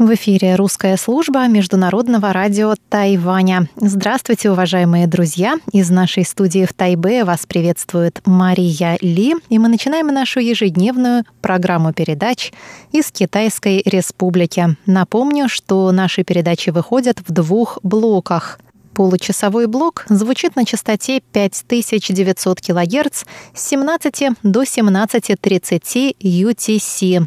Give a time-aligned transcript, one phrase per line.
[0.00, 3.68] В эфире русская служба Международного радио Тайваня.
[3.76, 5.56] Здравствуйте, уважаемые друзья!
[5.72, 11.92] Из нашей студии в Тайбе вас приветствует Мария Ли, и мы начинаем нашу ежедневную программу
[11.92, 12.50] передач
[12.92, 14.74] из Китайской Республики.
[14.86, 18.58] Напомню, что наши передачи выходят в двух блоках–
[19.00, 23.24] Получасовой блок звучит на частоте 5900 кГц
[23.54, 27.26] с 17 до 17.30 UTC.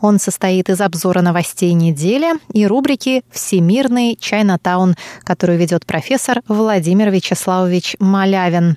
[0.00, 7.96] Он состоит из обзора новостей недели и рубрики «Всемирный Чайнатаун», которую ведет профессор Владимир Вячеславович
[7.98, 8.76] Малявин.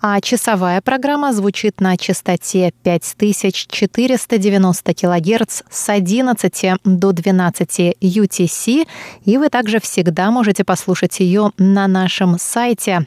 [0.00, 8.86] А часовая программа звучит на частоте 5490 кГц с 11 до 12 UTC,
[9.24, 13.06] и вы также всегда можете послушать ее на нашем сайте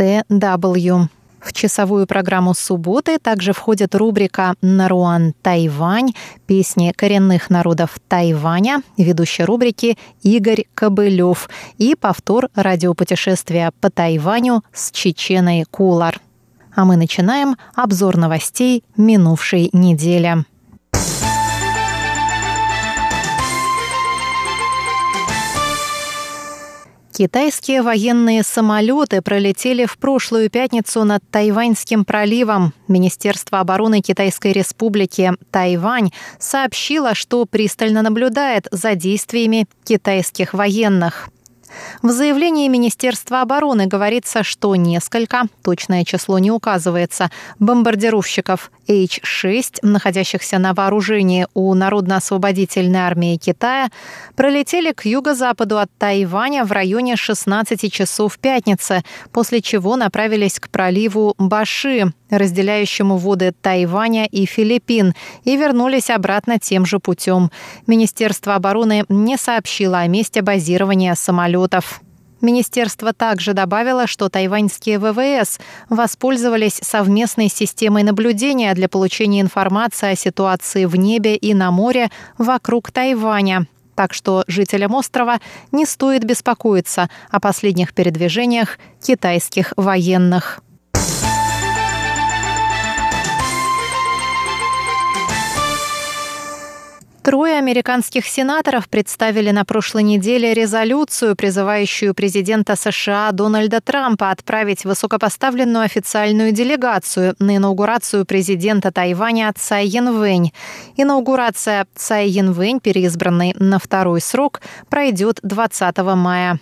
[0.00, 1.08] ru.rti.org.tw.
[1.40, 6.12] В часовую программу субботы также входит рубрика «Наруан Тайвань»,
[6.46, 11.48] песни коренных народов Тайваня, ведущий рубрики Игорь Кобылев
[11.78, 16.20] и повтор радиопутешествия по Тайваню с Чеченой Кулар.
[16.76, 20.44] А мы начинаем обзор новостей минувшей недели.
[27.20, 32.72] Китайские военные самолеты пролетели в прошлую пятницу над Тайваньским проливом.
[32.88, 41.28] Министерство обороны Китайской республики Тайвань сообщило, что пристально наблюдает за действиями китайских военных.
[42.02, 50.74] В заявлении Министерства обороны говорится, что несколько, точное число не указывается, бомбардировщиков H-6, находящихся на
[50.74, 53.90] вооружении у Народно-освободительной армии Китая,
[54.34, 61.34] пролетели к юго-западу от Тайваня в районе 16 часов пятницы, после чего направились к проливу
[61.38, 65.14] Баши, разделяющему воды Тайваня и Филиппин,
[65.44, 67.50] и вернулись обратно тем же путем.
[67.86, 71.14] Министерство обороны не сообщило о месте базирования
[71.60, 72.00] самолетов.
[72.40, 75.58] Министерство также добавило, что тайваньские ВВС
[75.90, 82.92] воспользовались совместной системой наблюдения для получения информации о ситуации в небе и на море вокруг
[82.92, 83.66] Тайваня.
[83.94, 85.38] Так что жителям острова
[85.70, 90.62] не стоит беспокоиться о последних передвижениях китайских военных.
[97.22, 105.84] Трое американских сенаторов представили на прошлой неделе резолюцию, призывающую президента США Дональда Трампа отправить высокопоставленную
[105.84, 110.52] официальную делегацию на инаугурацию президента Тайваня Цай Янвэнь.
[110.96, 116.58] Инаугурация Цай Янвэнь, переизбранной на второй срок, пройдет 20 мая.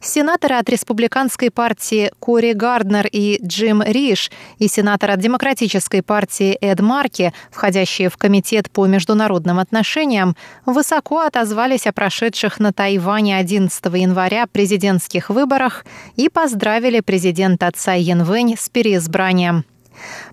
[0.00, 6.80] Сенаторы от республиканской партии Кори Гарднер и Джим Риш и сенатор от демократической партии Эд
[6.80, 10.36] Марки, входящие в Комитет по международным отношениям,
[10.66, 15.84] высоко отозвались о прошедших на Тайване 11 января президентских выборах
[16.16, 19.64] и поздравили президента Цай Янвэнь с переизбранием.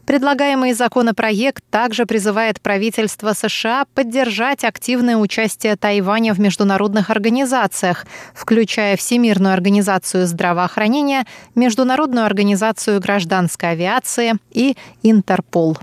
[0.05, 9.53] Предлагаемый законопроект также призывает правительство США поддержать активное участие Тайваня в международных организациях, включая Всемирную
[9.53, 15.77] организацию здравоохранения, Международную организацию гражданской авиации и Интерпол.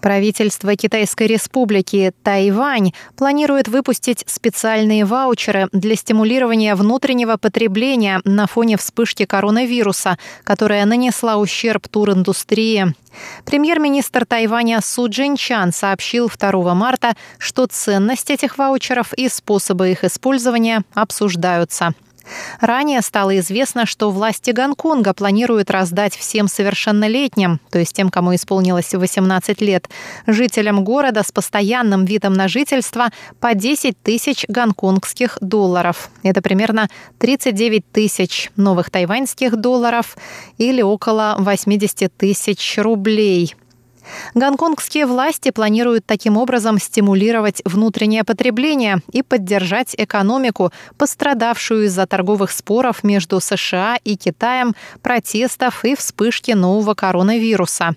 [0.00, 9.24] Правительство Китайской республики Тайвань планирует выпустить специальные ваучеры для стимулирования внутреннего потребления на фоне вспышки
[9.24, 12.94] коронавируса, которая нанесла ущерб туриндустрии.
[13.44, 20.84] Премьер-министр Тайваня Су Джинчан сообщил 2 марта, что ценность этих ваучеров и способы их использования
[20.94, 21.94] обсуждаются.
[22.60, 28.94] Ранее стало известно, что власти Гонконга планируют раздать всем совершеннолетним, то есть тем, кому исполнилось
[28.94, 29.88] 18 лет,
[30.26, 33.10] жителям города с постоянным видом на жительство
[33.40, 36.10] по 10 тысяч гонконгских долларов.
[36.22, 36.88] Это примерно
[37.18, 40.16] 39 тысяч новых тайваньских долларов
[40.58, 43.54] или около 80 тысяч рублей.
[44.34, 53.04] Гонконгские власти планируют таким образом стимулировать внутреннее потребление и поддержать экономику, пострадавшую из-за торговых споров
[53.04, 57.94] между США и Китаем, протестов и вспышки нового коронавируса.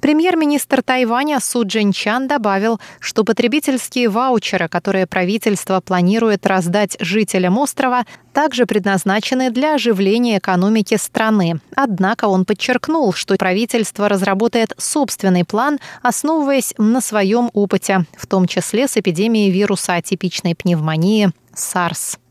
[0.00, 8.66] Премьер-министр Тайваня Су Джинчан добавил, что потребительские ваучеры, которые правительство планирует раздать жителям острова, также
[8.66, 11.60] предназначены для оживления экономики страны.
[11.74, 18.88] Однако он подчеркнул, что правительство разработает собственный план, основываясь на своем опыте, в том числе
[18.88, 22.21] с эпидемией вируса атипичной пневмонии SARS.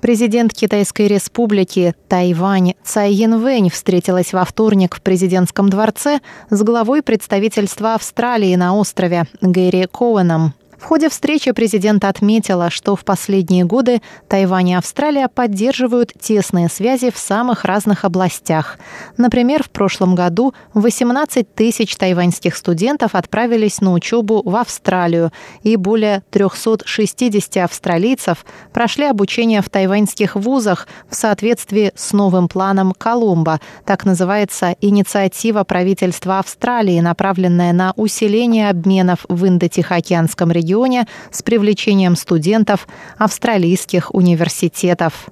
[0.00, 7.94] Президент Китайской республики Тайвань Цай Янвэнь встретилась во вторник в президентском дворце с главой представительства
[7.94, 10.54] Австралии на острове Гэри Коуэном.
[10.80, 17.10] В ходе встречи президент отметила, что в последние годы Тайвань и Австралия поддерживают тесные связи
[17.10, 18.78] в самых разных областях.
[19.18, 25.32] Например, в прошлом году 18 тысяч тайваньских студентов отправились на учебу в Австралию,
[25.62, 33.60] и более 360 австралийцев прошли обучение в тайваньских вузах в соответствии с новым планом Колумба.
[33.84, 42.16] Так называется инициатива правительства Австралии, направленная на усиление обменов в Индо-Тихоокеанском регионе регионе с привлечением
[42.16, 42.86] студентов
[43.18, 45.28] австралийских университетов.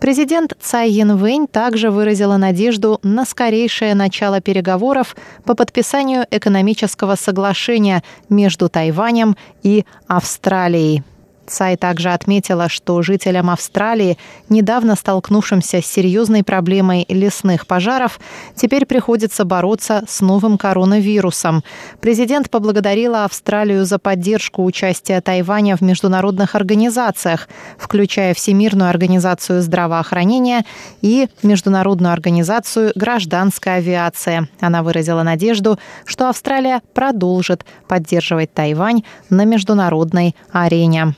[0.00, 5.14] Президент Цай Янвэнь также выразила надежду на скорейшее начало переговоров
[5.44, 11.02] по подписанию экономического соглашения между Тайванем и Австралией.
[11.48, 14.18] Цай также отметила, что жителям Австралии,
[14.48, 18.20] недавно столкнувшимся с серьезной проблемой лесных пожаров,
[18.54, 21.64] теперь приходится бороться с новым коронавирусом.
[22.00, 27.48] Президент поблагодарила Австралию за поддержку участия Тайваня в международных организациях,
[27.78, 30.64] включая Всемирную организацию здравоохранения
[31.00, 34.48] и Международную организацию гражданской авиации.
[34.60, 41.14] Она выразила надежду, что Австралия продолжит поддерживать Тайвань на международной арене.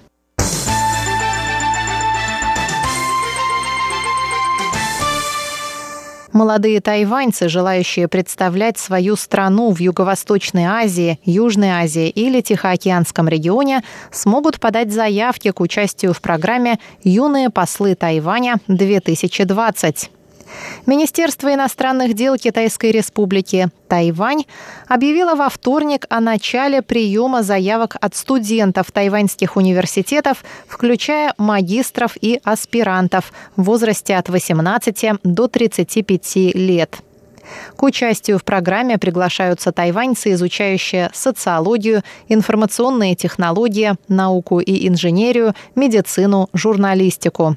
[6.32, 13.82] Молодые тайваньцы, желающие представлять свою страну в Юго-Восточной Азии, Южной Азии или Тихоокеанском регионе,
[14.12, 20.19] смогут подать заявки к участию в программе «Юные послы Тайваня-2020».
[20.86, 24.44] Министерство иностранных дел Китайской Республики Тайвань
[24.88, 33.32] объявило во вторник о начале приема заявок от студентов тайваньских университетов, включая магистров и аспирантов
[33.56, 37.00] в возрасте от 18 до 35 лет.
[37.76, 47.56] К участию в программе приглашаются тайваньцы, изучающие социологию, информационные технологии, науку и инженерию, медицину, журналистику.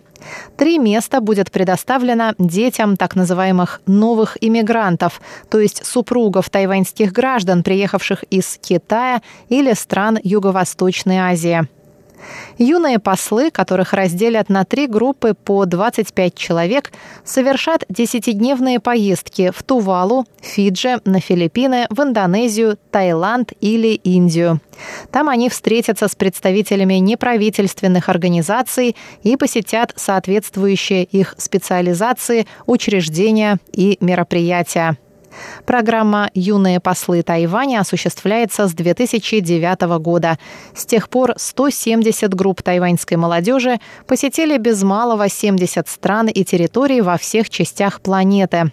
[0.57, 8.23] Три места будет предоставлено детям так называемых новых иммигрантов, то есть супругов тайваньских граждан, приехавших
[8.23, 11.67] из Китая или стран Юго-Восточной Азии.
[12.57, 16.91] Юные послы, которых разделят на три группы по 25 человек,
[17.23, 24.59] совершат десятидневные поездки в Тувалу, Фиджи, на Филиппины, в Индонезию, Таиланд или Индию.
[25.11, 34.97] Там они встретятся с представителями неправительственных организаций и посетят соответствующие их специализации, учреждения и мероприятия.
[35.65, 40.37] Программа «Юные послы Тайваня» осуществляется с 2009 года.
[40.75, 47.17] С тех пор 170 групп тайваньской молодежи посетили без малого 70 стран и территорий во
[47.17, 48.71] всех частях планеты.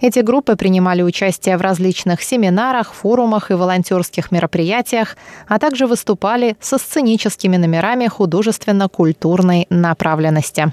[0.00, 5.16] Эти группы принимали участие в различных семинарах, форумах и волонтерских мероприятиях,
[5.48, 10.72] а также выступали со сценическими номерами художественно-культурной направленности.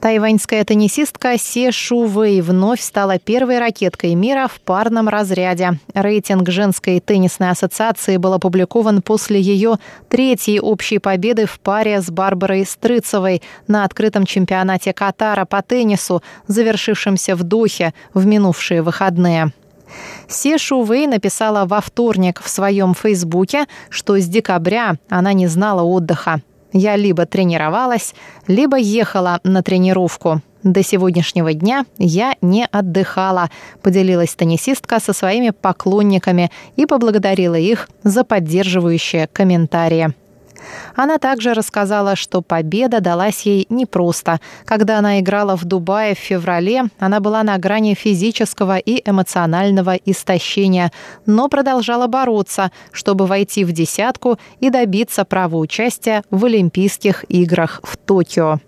[0.00, 5.80] Тайваньская теннисистка Се Шу Вэй вновь стала первой ракеткой мира в парном разряде.
[5.92, 9.78] Рейтинг женской теннисной ассоциации был опубликован после ее
[10.08, 17.34] третьей общей победы в паре с Барбарой Стрыцевой на открытом чемпионате Катара по теннису, завершившемся
[17.34, 19.52] в Дохе в минувшие выходные.
[20.28, 26.40] Се Шувей написала во вторник в своем фейсбуке, что с декабря она не знала отдыха.
[26.72, 28.14] Я либо тренировалась,
[28.46, 30.42] либо ехала на тренировку.
[30.62, 33.48] До сегодняшнего дня я не отдыхала,
[33.82, 40.14] поделилась теннисистка со своими поклонниками и поблагодарила их за поддерживающие комментарии.
[40.94, 44.40] Она также рассказала, что победа далась ей непросто.
[44.64, 50.92] Когда она играла в Дубае в феврале, она была на грани физического и эмоционального истощения,
[51.26, 57.96] но продолжала бороться, чтобы войти в десятку и добиться права участия в Олимпийских играх в
[57.96, 58.60] Токио.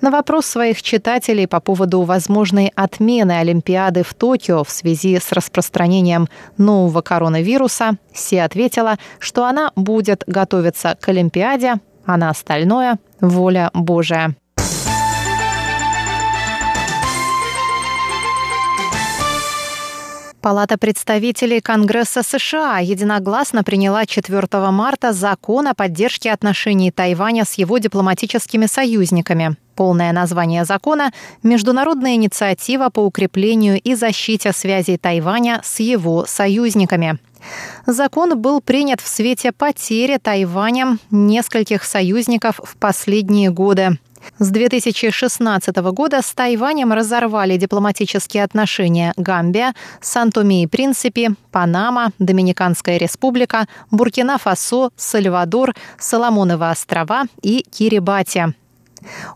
[0.00, 6.28] На вопрос своих читателей по поводу возможной отмены Олимпиады в Токио в связи с распространением
[6.58, 11.74] нового коронавируса, Си ответила, что она будет готовиться к Олимпиаде,
[12.04, 14.34] а на остальное– воля Божия.
[20.46, 27.78] Палата представителей Конгресса США единогласно приняла 4 марта закон о поддержке отношений Тайваня с его
[27.78, 29.56] дипломатическими союзниками.
[29.74, 31.10] Полное название закона–
[31.42, 37.18] Международная инициатива по укреплению и защите связей Тайваня с его союзниками.
[37.84, 43.98] Закон был принят в свете потери Тайванем нескольких союзников в последние годы.
[44.38, 53.66] С 2016 года с Тайванем разорвали дипломатические отношения Гамбия, Сан-Томе и Принципи, Панама, Доминиканская республика,
[53.90, 58.54] Буркина-Фасо, Сальвадор, Соломоновы острова и Кирибати.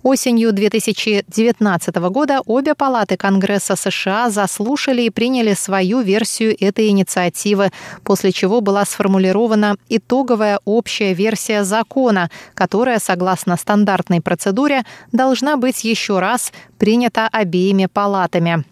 [0.03, 7.71] Осенью 2019 года обе палаты Конгресса США заслушали и приняли свою версию этой инициативы,
[8.05, 16.19] после чего была сформулирована итоговая общая версия закона, которая, согласно стандартной процедуре, должна быть еще
[16.19, 18.65] раз принята обеими палатами.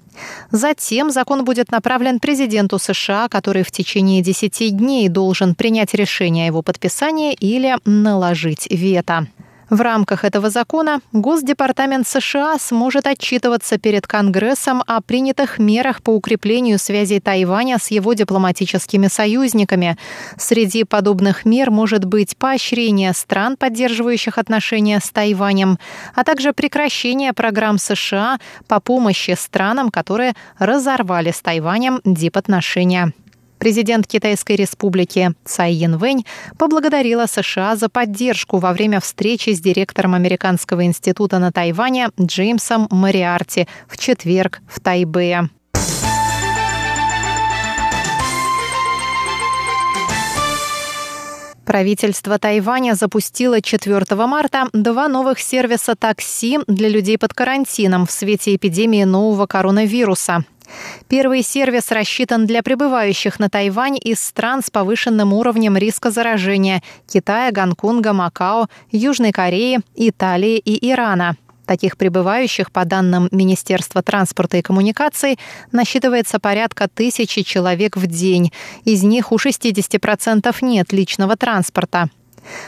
[0.50, 6.46] Затем закон будет направлен президенту США, который в течение 10 дней должен принять решение о
[6.48, 9.28] его подписании или наложить вето.
[9.70, 16.78] В рамках этого закона Госдепартамент США сможет отчитываться перед Конгрессом о принятых мерах по укреплению
[16.78, 19.98] связей Тайваня с его дипломатическими союзниками.
[20.38, 25.78] Среди подобных мер может быть поощрение стран, поддерживающих отношения с Тайванем,
[26.14, 33.12] а также прекращение программ США по помощи странам, которые разорвали с Тайванем дипотношения.
[33.58, 36.24] Президент Китайской республики Цай Янвэнь
[36.58, 43.66] поблагодарила США за поддержку во время встречи с директором Американского института на Тайване Джеймсом Мариарти
[43.88, 45.48] в четверг в Тайбэе.
[51.68, 58.54] Правительство Тайваня запустило 4 марта два новых сервиса такси для людей под карантином в свете
[58.54, 60.44] эпидемии нового коронавируса.
[61.08, 67.50] Первый сервис рассчитан для прибывающих на Тайвань из стран с повышенным уровнем риска заражения– Китая,
[67.52, 71.36] Гонконга, Макао, Южной Кореи, Италии и Ирана.
[71.68, 75.38] Таких прибывающих, по данным Министерства транспорта и коммуникаций,
[75.70, 78.52] насчитывается порядка тысячи человек в день.
[78.84, 82.08] Из них у 60% нет личного транспорта.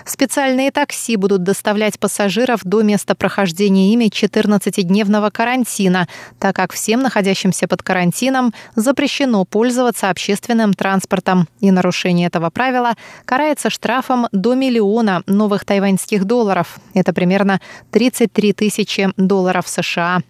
[0.05, 6.09] Специальные такси будут доставлять пассажиров до места прохождения ими 14-дневного карантина,
[6.39, 11.49] так как всем находящимся под карантином запрещено пользоваться общественным транспортом.
[11.61, 12.95] И нарушение этого правила
[13.25, 16.79] карается штрафом до миллиона новых тайваньских долларов.
[16.95, 17.61] Это примерно
[17.91, 20.23] 33 тысячи долларов США.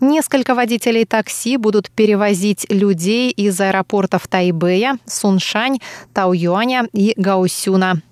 [0.00, 5.78] Несколько водителей такси будут перевозить людей из аэропортов Тайбэя, Суншань,
[6.12, 8.02] Тауюаня и Гаусюна.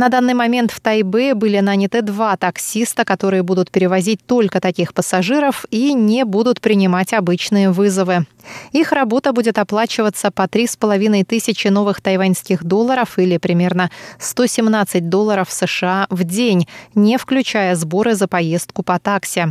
[0.00, 5.66] На данный момент в Тайбе были наняты два таксиста, которые будут перевозить только таких пассажиров
[5.70, 8.24] и не будут принимать обычные вызовы.
[8.72, 16.06] Их работа будет оплачиваться по 3,5 тысячи новых тайваньских долларов или примерно 117 долларов США
[16.08, 19.48] в день, не включая сборы за поездку по такси.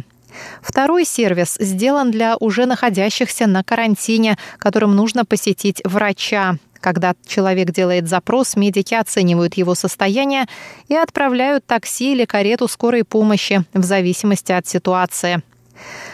[0.64, 6.58] Второй сервис сделан для уже находящихся на карантине, которым нужно посетить врача.
[6.82, 10.46] Когда человек делает запрос, медики оценивают его состояние
[10.88, 15.42] и отправляют такси или карету скорой помощи в зависимости от ситуации.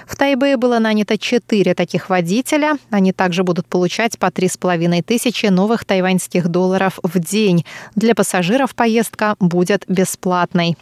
[0.07, 2.77] В Тайбэе было нанято четыре таких водителя.
[2.91, 7.65] Они также будут получать по три с половиной тысячи новых тайваньских долларов в день.
[7.95, 10.77] Для пассажиров поездка будет бесплатной.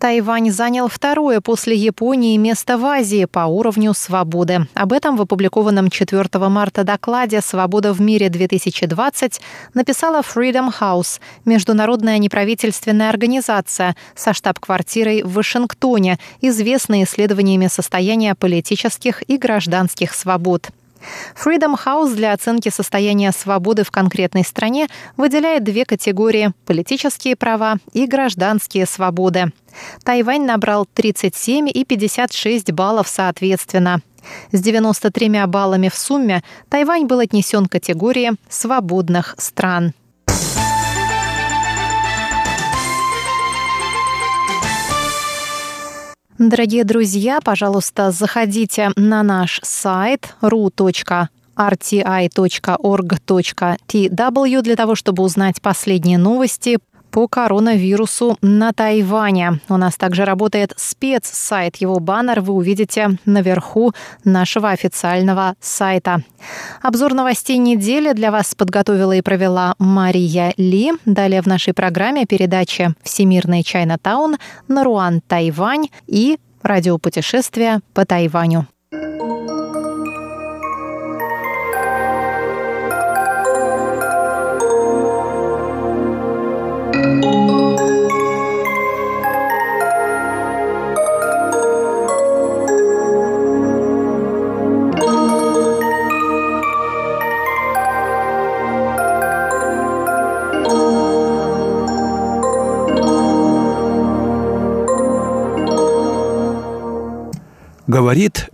[0.00, 4.66] Тайвань занял второе после Японии место в Азии по уровню свободы.
[4.72, 9.40] Об этом в опубликованном 4 марта докладе «Свобода в мире-2020»
[9.74, 19.36] написала Freedom House, международная неправительственная организация со штаб-квартирой в Вашингтоне, известная исследованиями состояния политических и
[19.36, 20.70] гражданских свобод.
[21.34, 28.06] Freedom House для оценки состояния свободы в конкретной стране выделяет две категории– политические права и
[28.06, 29.52] гражданские свободы.
[30.04, 34.00] Тайвань набрал 37 и 56 баллов соответственно.
[34.52, 39.94] С 93 баллами в сумме Тайвань был отнесен к категории свободных стран.
[46.40, 51.82] Дорогие друзья, пожалуйста, заходите на наш сайт rti.org.tw
[54.62, 56.78] для того, чтобы узнать последние новости
[57.10, 59.60] по коронавирусу на Тайване.
[59.68, 61.76] У нас также работает спецсайт.
[61.76, 63.92] Его баннер вы увидите наверху
[64.24, 66.22] нашего официального сайта.
[66.82, 70.92] Обзор новостей недели для вас подготовила и провела Мария Ли.
[71.04, 74.36] Далее в нашей программе передача «Всемирный Чайнатаун»,
[74.68, 78.66] «Наруан Тайвань» и радиопутешествия по Тайваню.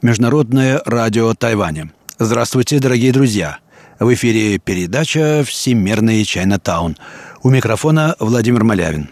[0.07, 1.91] Международное радио Тайваня.
[2.17, 3.59] Здравствуйте, дорогие друзья!
[3.99, 6.97] В эфире передача «Всемирный Чайнатаун».
[7.43, 9.11] У микрофона Владимир Малявин.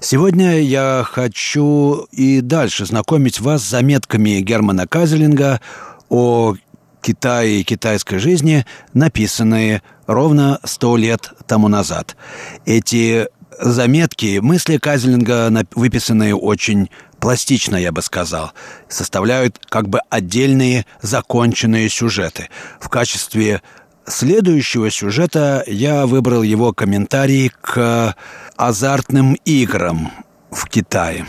[0.00, 5.60] Сегодня я хочу и дальше знакомить вас с заметками Германа Казелинга
[6.08, 6.54] о
[7.02, 8.64] Китае и китайской жизни,
[8.94, 12.16] написанные ровно сто лет тому назад.
[12.64, 13.28] Эти
[13.60, 18.52] заметки, мысли Казелинга, выписанные очень пластично, я бы сказал,
[18.88, 22.48] составляют как бы отдельные законченные сюжеты.
[22.80, 23.62] В качестве
[24.06, 28.14] следующего сюжета я выбрал его комментарий к
[28.56, 30.12] азартным играм
[30.50, 31.26] в Китае.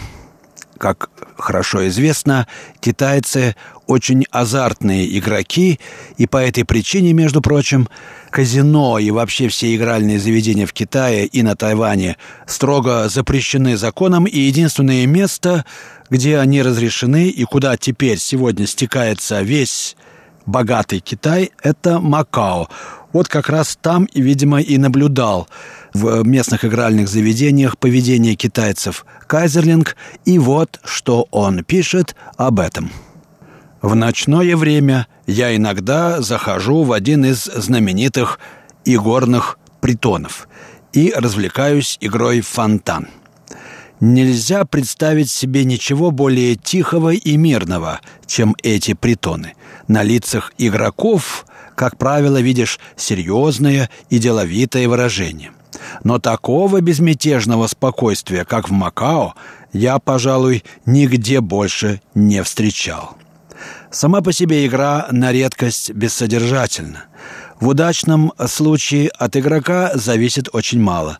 [0.78, 2.48] Как хорошо известно,
[2.82, 3.56] китайцы
[3.88, 5.80] очень азартные игроки,
[6.18, 7.88] и по этой причине, между прочим,
[8.36, 14.38] казино и вообще все игральные заведения в Китае и на Тайване строго запрещены законом, и
[14.38, 15.64] единственное место,
[16.10, 19.96] где они разрешены и куда теперь сегодня стекается весь
[20.46, 22.68] богатый Китай, это Макао.
[23.14, 25.48] Вот как раз там видимо, и наблюдал
[25.94, 32.92] в местных игральных заведениях поведение китайцев Кайзерлинг, и вот что он пишет об этом.
[33.86, 38.40] В ночное время я иногда захожу в один из знаменитых
[38.84, 40.48] игорных притонов
[40.92, 43.10] и развлекаюсь игрой в фонтан.
[44.00, 49.54] Нельзя представить себе ничего более тихого и мирного, чем эти притоны.
[49.88, 55.52] На лицах игроков, как правило, видишь серьезное и деловитое выражение–
[56.04, 59.34] но такого безмятежного спокойствия, как в Макао,
[59.74, 63.18] я, пожалуй, нигде больше не встречал.
[63.96, 67.06] Сама по себе игра на редкость бессодержательна.
[67.62, 71.20] В удачном случае от игрока зависит очень мало.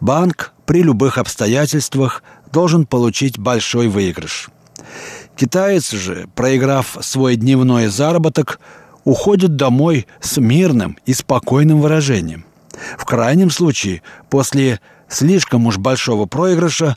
[0.00, 4.50] Банк при любых обстоятельствах должен получить большой выигрыш.
[5.36, 8.58] Китаец же, проиграв свой дневной заработок,
[9.04, 12.44] уходит домой с мирным и спокойным выражением.
[12.98, 16.96] В крайнем случае, после слишком уж большого проигрыша,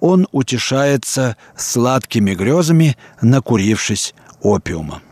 [0.00, 5.02] он утешается сладкими грезами, накурившись опиума.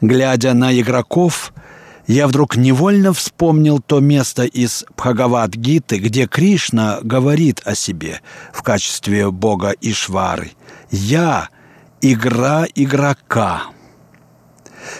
[0.00, 1.52] Глядя на игроков,
[2.06, 8.20] я вдруг невольно вспомнил то место из Бхагават-гиты, где Кришна говорит о себе
[8.52, 10.52] в качестве бога Ишвары.
[10.90, 11.48] «Я—
[12.00, 13.64] игра игрока».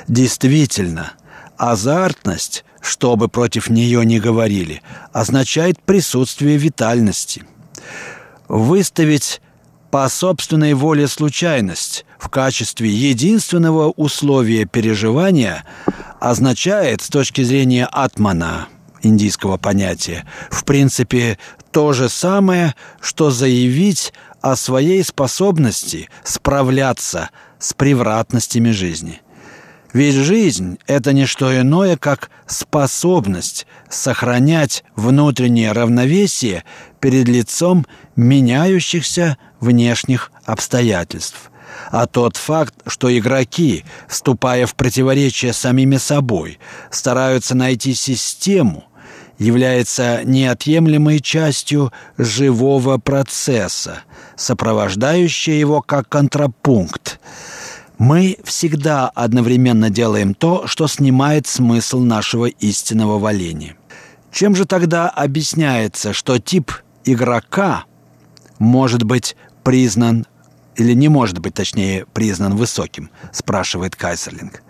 [0.09, 1.13] Действительно,
[1.59, 7.43] азартность что бы против нее ни говорили, означает присутствие витальности.
[8.47, 9.41] Выставить
[9.95, 15.65] по собственной воле случайность в качестве единственного условия переживания
[16.19, 18.67] означает с точки зрения атмана,
[19.03, 21.39] индийского понятия, в принципе
[21.71, 27.31] то же самое, что заявить о своей способности справляться
[27.61, 29.21] с превратностями жизни.
[29.93, 36.65] Ведь жизнь– это не что иное, как способность сохранять внутреннее равновесие
[36.99, 41.51] перед лицом меняющихся внешних обстоятельств.
[41.91, 46.59] А тот факт, что игроки, вступая в противоречие с самими собой,
[46.91, 48.85] стараются найти систему,
[49.39, 54.03] является неотъемлемой частью живого процесса,
[54.37, 57.19] сопровождающей его как контрапункт–
[57.99, 63.77] мы всегда одновременно делаем то, что снимает смысл нашего истинного валения.
[64.33, 66.73] Чем же тогда объясняется, что тип
[67.05, 67.85] игрока
[68.59, 70.27] может быть признан
[70.77, 74.63] или не может быть, точнее, признан высоким, спрашивает Кайсерлинг.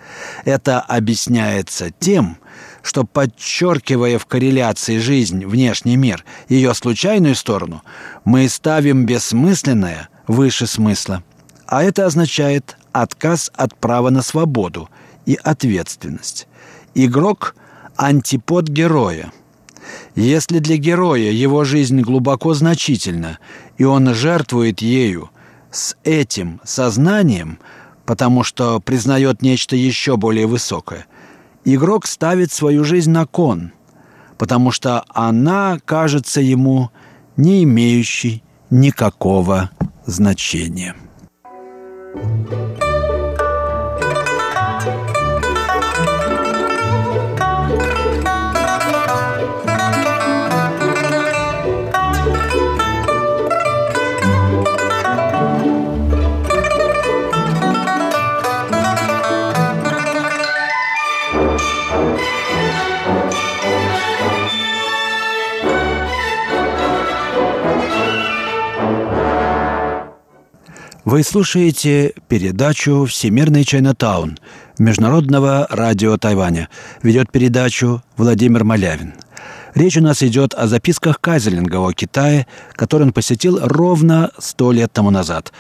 [0.45, 2.39] Это объясняется тем,
[2.83, 7.83] что, подчеркивая в корреляции жизнь, внешний мир, ее случайную сторону,
[8.25, 11.25] мы ставим бессмысленное выше смысла.
[11.67, 14.91] А это означает отказ от права на свободу
[15.25, 16.47] и ответственность.
[16.95, 17.57] Игрок–
[17.97, 19.33] антипод героя.
[20.15, 23.39] Если для героя его жизнь глубоко значительна,
[23.79, 25.31] и он жертвует ею
[25.73, 27.59] с этим сознанием,
[28.07, 31.07] потому что признает нечто еще более высокое,
[31.65, 33.73] игрок ставит свою жизнь на кон,
[34.39, 36.91] потому что она кажется ему
[37.37, 39.71] не имеющей никакого
[40.07, 40.95] значения.
[71.05, 74.39] Вы слушаете передачу «Всемирный Чайнатаун»
[74.79, 76.71] Международного радио Тайваня.
[77.03, 79.13] Ведет передачу Владимир Малявин.
[79.75, 84.95] Речь у нас идет о записках Кайзерлинга о Китае, который он посетил ровно сто лет
[84.95, 85.53] тому назад.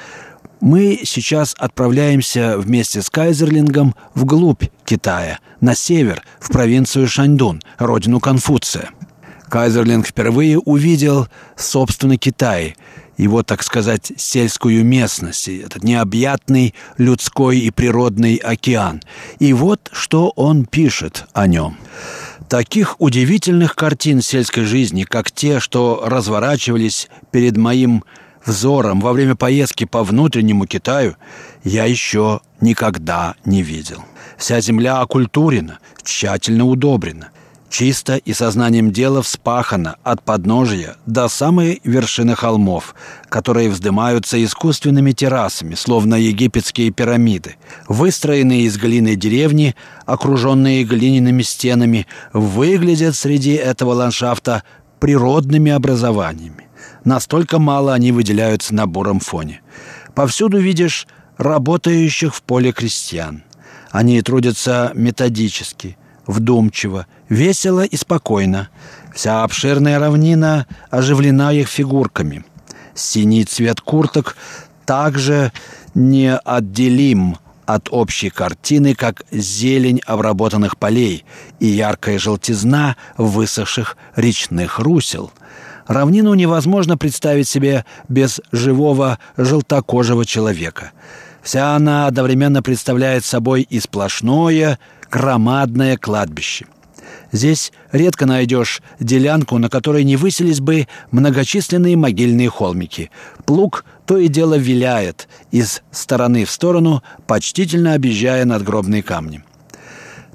[0.63, 8.89] Мы сейчас отправляемся вместе с Кайзерлингом вглубь Китая, на север, в провинцию Шаньдун, родину Конфуция.
[9.51, 12.77] Кайзерлинг впервые увидел, собственно, Китай–
[13.17, 19.03] его, так сказать, сельскую местность, этот необъятный людской и природный океан.
[19.39, 21.77] И вот что он пишет о нем.
[22.49, 28.05] Таких удивительных картин сельской жизни, как те, что разворачивались перед моим
[28.45, 31.17] взором во время поездки по внутреннему Китаю,
[31.63, 34.05] я еще никогда не видел.
[34.37, 37.31] Вся земля окультурена, тщательно удобрена–
[37.75, 42.95] чисто и сознанием дела вспахано от подножия до самой вершины холмов,
[43.29, 47.57] которые вздымаются искусственными террасами, словно египетские пирамиды.
[47.89, 49.75] Выстроенные из глины деревни,
[50.07, 54.63] окруженные глиняными стенами, выглядят среди этого ландшафта
[55.01, 56.69] природными образованиями.
[57.03, 59.63] Настолько мало они выделяются на буром фоне.
[60.15, 61.09] Повсюду видишь
[61.39, 63.43] работающих в поле крестьян.
[63.91, 68.69] Они трудятся методически– вдумчиво, весело и спокойно.
[69.15, 72.45] Вся обширная равнина оживлена их фигурками.
[72.95, 74.37] Синий цвет курток
[74.85, 75.53] также
[75.95, 81.25] неотделим от общей картины, как зелень обработанных полей
[81.61, 85.33] и яркая желтизна высохших речных русел.
[85.87, 90.93] Равнину невозможно представить себе без живого желтокожего человека.
[91.43, 94.79] Вся она одновременно представляет собой и сплошное,
[95.15, 96.67] громадное кладбище.
[97.31, 103.13] Здесь редко найдешь делянку, на которой не выселись бы многочисленные могильные холмики.
[103.47, 109.45] Плуг то и дело виляет из стороны в сторону, почтительно объезжая надгробные камни.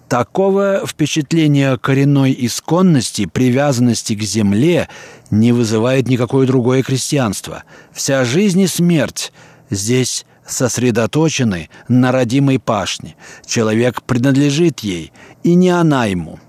[0.07, 4.87] Такого впечатления коренной исконности, привязанности к земле
[5.29, 7.63] не вызывает никакое другое крестьянство.
[7.91, 9.33] Вся жизнь и смерть
[9.69, 13.15] здесь сосредоточены на родимой пашне.
[13.45, 15.11] Человек принадлежит ей,
[15.43, 16.39] и не она ему.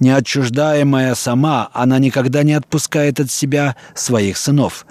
[0.00, 4.86] Неотчуждаемая сама, она никогда не отпускает от себя своих сынов.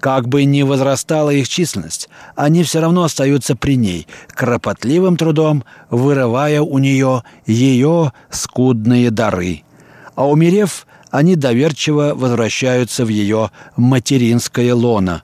[0.00, 6.60] Как бы ни возрастала их численность, они все равно остаются при ней, кропотливым трудом вырывая
[6.60, 9.62] у нее ее скудные дары.
[10.14, 15.22] А умерев, они доверчиво возвращаются в ее материнское лоно.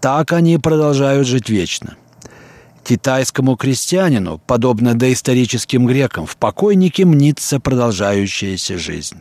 [0.00, 1.96] Так они продолжают жить вечно.
[2.90, 9.18] Китайскому крестьянину, подобно доисторическим грекам, в покойнике мнится продолжающаяся жизнь.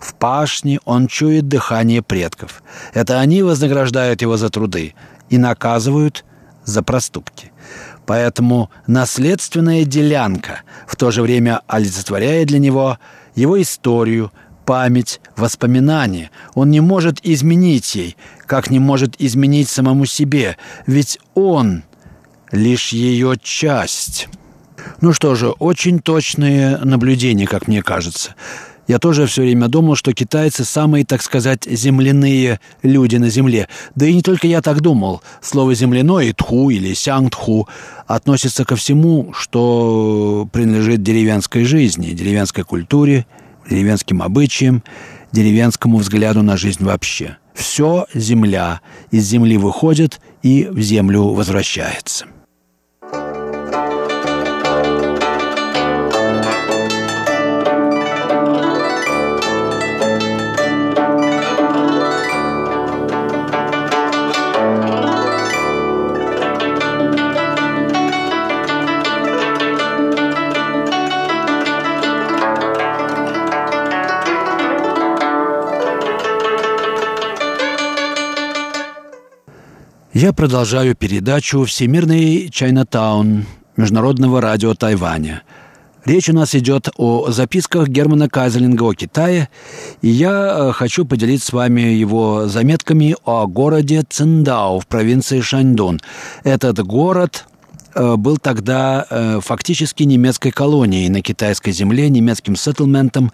[0.00, 2.64] В пашне он чует дыхание предков.
[2.92, 4.96] Это они вознаграждают его за труды
[5.30, 6.24] и наказывают
[6.64, 7.52] за проступки.
[8.06, 12.98] Поэтому наследственная делянка в то же время олицетворяет для него
[13.36, 14.32] его историю,
[14.66, 16.32] память, воспоминания.
[16.54, 20.56] Он не может изменить ей, как не может изменить самому себе,
[20.88, 21.84] ведь он
[22.52, 24.28] лишь ее часть.
[25.00, 28.34] Ну что же, очень точные наблюдения, как мне кажется.
[28.88, 33.68] Я тоже все время думал, что китайцы самые, так сказать, земляные люди на земле.
[33.94, 35.22] Да и не только я так думал.
[35.40, 37.68] Слово «земляной» «тху» или «сянг-тху»
[38.06, 43.24] относится ко всему, что принадлежит деревенской жизни, деревенской культуре,
[43.70, 44.82] деревенским обычаям,
[45.30, 47.36] деревенскому взгляду на жизнь вообще.
[47.54, 48.80] Все земля,
[49.12, 52.26] из земли выходит и в землю возвращается.
[80.22, 83.44] Я продолжаю передачу «Всемирный Чайнатаун»
[83.76, 85.42] Международного радио Тайваня.
[86.04, 89.48] Речь у нас идет о записках Германа Кайзелинга о Китае,
[90.00, 96.00] и я э, хочу поделиться с вами его заметками о городе Циндао в провинции Шаньдун.
[96.44, 97.44] Этот город
[97.96, 103.32] э, был тогда э, фактически немецкой колонией на китайской земле, немецким сеттлментом,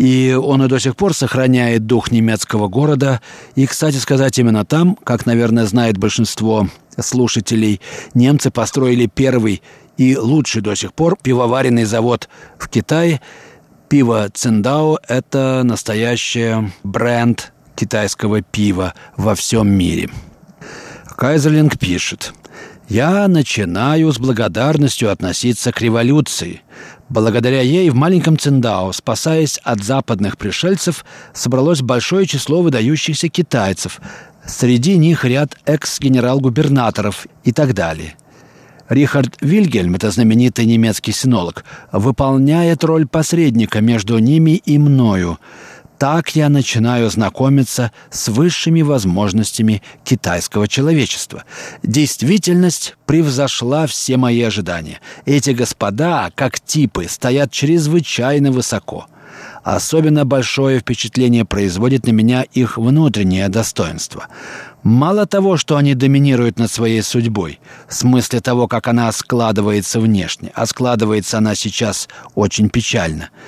[0.00, 3.20] и он и до сих пор сохраняет дух немецкого города.
[3.54, 7.82] И, кстати сказать, именно там, как, наверное, знает большинство слушателей,
[8.14, 9.62] немцы построили первый
[9.98, 13.20] и лучший до сих пор пивоваренный завод в Китае.
[13.90, 20.08] Пиво Циндао– это настоящий бренд китайского пива во всем мире.
[21.14, 22.32] Кайзерлинг пишет–
[22.90, 26.62] я начинаю с благодарностью относиться к революции.
[27.10, 34.00] Благодаря ей в маленьком Циндао, спасаясь от западных пришельцев, собралось большое число выдающихся китайцев.
[34.46, 38.14] Среди них ряд экс-генерал-губернаторов и так далее.
[38.88, 45.38] Рихард Вильгельм, это знаменитый немецкий синолог, выполняет роль посредника между ними и мною–
[46.00, 51.44] так я начинаю знакомиться с высшими возможностями китайского человечества.
[51.82, 55.00] Действительность превзошла все мои ожидания.
[55.26, 59.08] Эти господа, как типы, стоят чрезвычайно высоко.
[59.62, 64.28] Особенно большое впечатление производит на меня их внутреннее достоинство.
[64.82, 70.50] Мало того, что они доминируют над своей судьбой, в смысле того, как она складывается внешне,
[70.54, 73.28] а складывается она сейчас очень печально–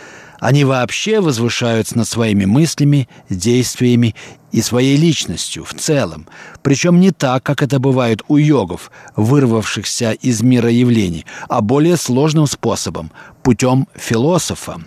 [0.43, 4.17] они вообще возвышаются над своими мыслями, действиями
[4.51, 6.27] и своей личностью в целом.
[6.63, 12.49] Причем не так, как это бывает у йогов, вырвавшихся из мира явлений, а более сложным
[12.49, 13.13] способом,
[13.45, 14.83] путем философа,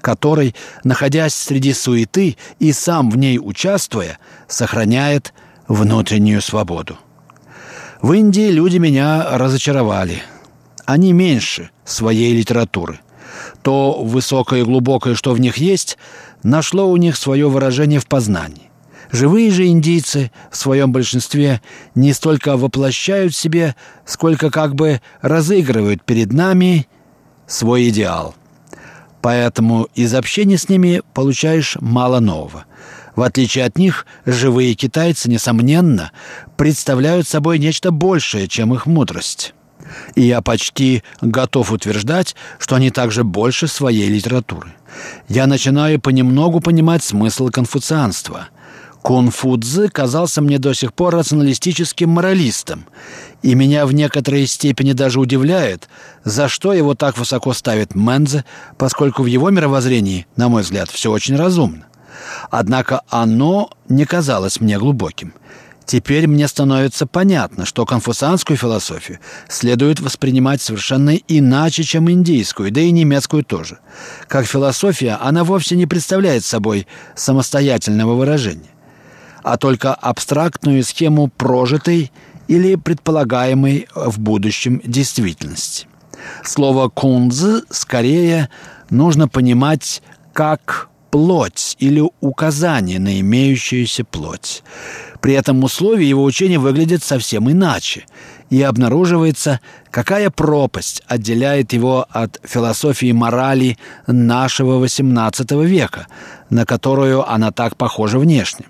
[0.00, 0.54] который,
[0.84, 5.34] находясь среди суеты и сам в ней участвуя, сохраняет
[5.66, 6.98] внутреннюю свободу.
[8.00, 10.22] В Индии люди меня разочаровали.
[10.84, 13.00] Они меньше своей литературы
[13.64, 15.96] то высокое и глубокое, что в них есть,
[16.42, 18.70] нашло у них свое выражение в познании.
[19.10, 21.62] Живые же индийцы в своем большинстве
[21.94, 23.74] не столько воплощают в себе,
[24.04, 26.86] сколько как бы разыгрывают перед нами
[27.46, 28.34] свой идеал.
[29.22, 32.66] Поэтому из общения с ними получаешь мало нового.
[33.16, 36.12] В отличие от них, живые китайцы, несомненно,
[36.58, 39.54] представляют собой нечто большее, чем их мудрость.
[40.14, 44.74] И я почти готов утверждать, что они также больше своей литературы.
[45.28, 48.48] Я начинаю понемногу понимать смысл конфуцианства.
[49.02, 52.86] Кунфудзы казался мне до сих пор рационалистическим моралистом,
[53.42, 55.90] и меня в некоторой степени даже удивляет,
[56.24, 58.46] за что его так высоко ставит Мензе,
[58.78, 61.84] поскольку в его мировоззрении, на мой взгляд, все очень разумно.
[62.50, 65.34] Однако оно не казалось мне глубоким.
[65.86, 69.18] Теперь мне становится понятно, что конфуцианскую философию
[69.48, 73.78] следует воспринимать совершенно иначе, чем индийскую, да и немецкую тоже.
[74.26, 78.70] Как философия, она вовсе не представляет собой самостоятельного выражения,
[79.42, 82.10] а только абстрактную схему прожитой
[82.48, 85.86] или предполагаемой в будущем действительности.
[86.42, 88.48] Слово «кунз» скорее
[88.88, 94.64] нужно понимать как плоть или указание на имеющуюся плоть.
[95.20, 98.06] При этом условия его учения выглядят совсем иначе,
[98.50, 99.60] и обнаруживается,
[99.92, 106.08] какая пропасть отделяет его от философии морали нашего XVIII века,
[106.50, 108.66] на которую она так похожа внешне.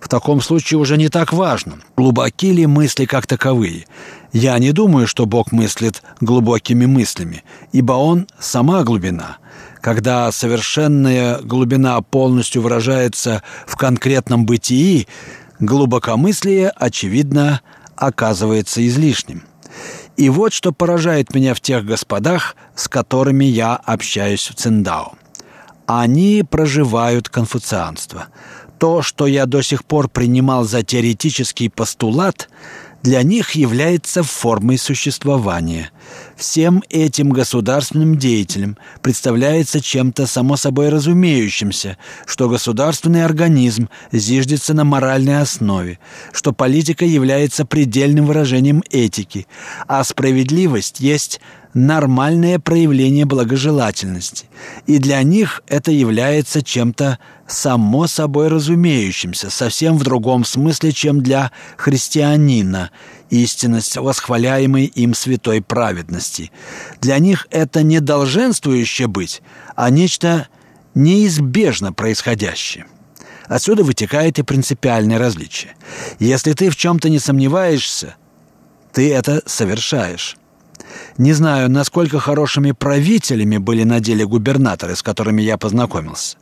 [0.00, 3.86] В таком случае уже не так важно, глубоки ли мысли как таковые.
[4.32, 9.38] Я не думаю, что Бог мыслит глубокими мыслями, ибо Он– сама глубина.
[9.80, 15.06] Когда совершенная глубина полностью выражается в конкретном бытии,
[15.60, 17.60] глубокомыслие, очевидно,
[17.96, 19.44] оказывается излишним.
[20.16, 25.12] И вот что поражает меня в тех господах, с которыми я общаюсь в Циндао.
[25.86, 28.26] Они проживают конфуцианство.
[28.78, 32.48] То, что я до сих пор принимал за теоретический постулат–
[33.02, 35.90] для них является формой существования.
[36.36, 45.40] Всем этим государственным деятелям представляется чем-то само собой разумеющимся, что государственный организм зиждется на моральной
[45.40, 45.98] основе,
[46.32, 49.46] что политика является предельным выражением этики,
[49.86, 51.40] а справедливость есть
[51.74, 54.46] нормальное проявление благожелательности,
[54.86, 61.50] и для них это является чем-то само собой разумеющимся, совсем в другом смысле, чем для
[61.76, 62.90] христианина,
[63.30, 66.50] истинность восхваляемой им святой праведности.
[67.00, 69.42] Для них это не долженствующее быть,
[69.76, 70.48] а нечто
[70.94, 72.86] неизбежно происходящее.
[73.46, 75.74] Отсюда вытекает и принципиальное различие.
[76.18, 78.16] Если ты в чем-то не сомневаешься,
[78.92, 80.36] ты это совершаешь.
[81.16, 86.36] Не знаю, насколько хорошими правителями были на деле губернаторы, с которыми я познакомился.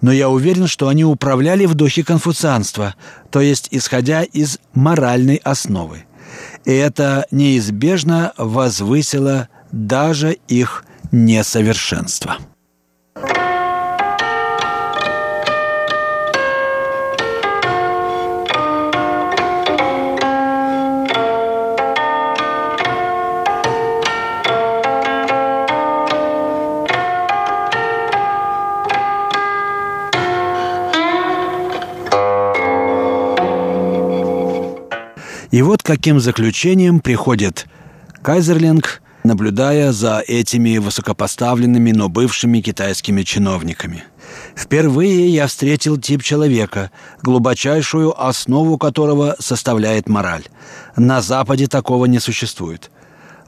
[0.00, 2.94] Но я уверен, что они управляли в духе конфуцианства,
[3.30, 6.04] то есть исходя из моральной основы.
[6.64, 12.36] И это неизбежно возвысило даже их несовершенство.
[35.50, 37.66] И вот каким заключением приходит
[38.22, 44.04] Кайзерлинг, наблюдая за этими высокопоставленными, но бывшими китайскими чиновниками.
[44.56, 50.44] Впервые я встретил тип человека, глубочайшую основу которого составляет мораль.
[50.96, 52.90] На Западе такого не существует.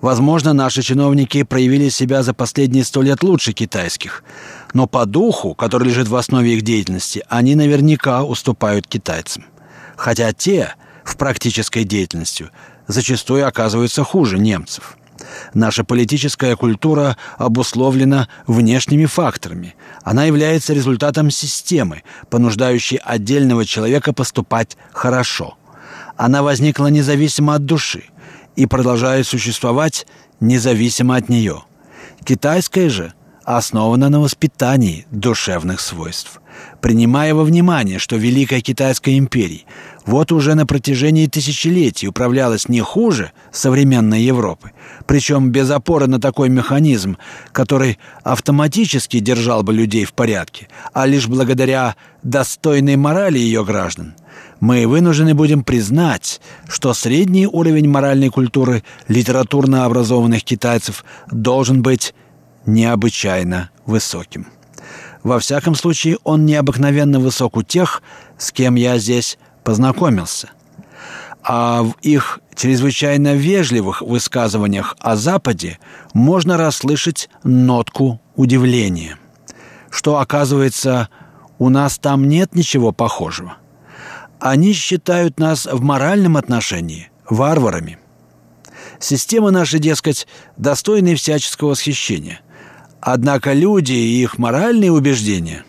[0.01, 4.25] Возможно, наши чиновники проявили себя за последние сто лет лучше китайских,
[4.75, 9.45] но по духу, который лежит в основе их деятельности, они наверняка уступают китайцам.
[9.97, 12.51] Хотя те в практической деятельности
[12.87, 14.97] зачастую оказываются хуже немцев.
[15.55, 19.75] Наша политическая культура обусловлена внешними факторами.
[20.03, 25.57] Она является результатом системы, понуждающей отдельного человека поступать хорошо.
[26.17, 28.05] Она возникла независимо от души
[28.57, 30.07] и продолжает существовать
[30.41, 31.65] независимо от нее.
[32.25, 33.13] Китайская же
[33.45, 36.42] основана на воспитании душевных свойств.
[36.81, 39.63] Принимая во внимание, что Великая Китайская империя
[40.05, 44.73] вот уже на протяжении тысячелетий управлялась не хуже современной Европы,
[45.07, 47.19] причем без опоры на такой механизм,
[47.53, 54.15] который автоматически держал бы людей в порядке, а лишь благодаря достойной морали ее граждан,
[54.61, 62.15] мы вынуждены будем признать, что средний уровень моральной культуры литературно образованных китайцев должен быть
[62.65, 64.47] необычайно высоким.
[65.23, 68.03] Во всяком случае, он необыкновенно высок у тех,
[68.39, 70.51] с кем я здесь познакомился.
[71.45, 75.79] А в их чрезвычайно вежливых высказываниях о Западе
[76.13, 79.17] можно расслышать нотку удивления,
[79.91, 81.09] что, оказывается,
[81.59, 83.57] у нас там нет ничего похожего.
[84.41, 87.99] Они считают нас в моральном отношении варварами.
[88.99, 92.41] Система наша, дескать, достойна всяческого восхищения.
[93.05, 95.65] Однако люди и их моральные убеждения,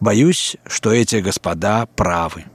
[0.00, 2.46] боюсь, что эти господа правы.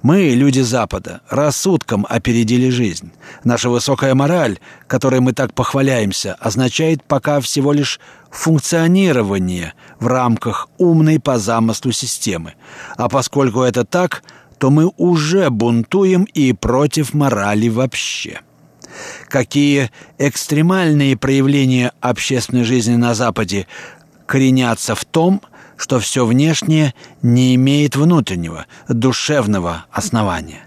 [0.00, 3.12] Мы, люди Запада, рассудком опередили жизнь.
[3.44, 11.20] Наша высокая мораль, которой мы так похваляемся, означает пока всего лишь функционирование в рамках умной
[11.20, 12.54] по замыслу системы.
[12.96, 14.24] А поскольку это так,
[14.58, 18.40] то мы уже бунтуем и против морали вообще.
[19.28, 23.66] Какие экстремальные проявления общественной жизни на Западе
[24.26, 25.42] коренятся в том,
[25.76, 30.60] что все внешнее не имеет внутреннего, душевного основания.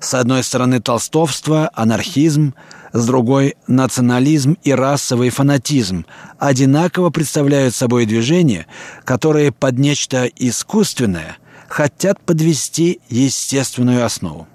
[0.00, 2.54] С одной стороны толстовство, анархизм,
[2.92, 6.06] с другой– национализм и расовый фанатизм
[6.38, 8.66] одинаково представляют собой движения,
[9.04, 11.36] которые под нечто искусственное
[11.68, 14.48] хотят подвести естественную основу.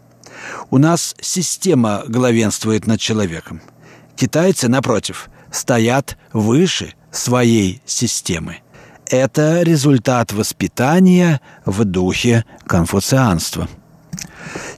[0.69, 3.61] У нас система главенствует над человеком.
[4.15, 8.59] Китайцы, напротив, стоят выше своей системы
[9.09, 13.67] это результат воспитания в духе конфуцианства.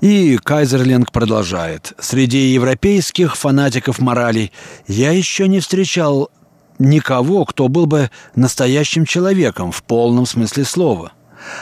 [0.02, 1.94] И Кайзерлинг продолжает.
[2.00, 4.52] Среди европейских фанатиков морали
[4.88, 6.30] я еще не встречал
[6.80, 11.12] никого, кто был бы настоящим человеком в полном смысле слова.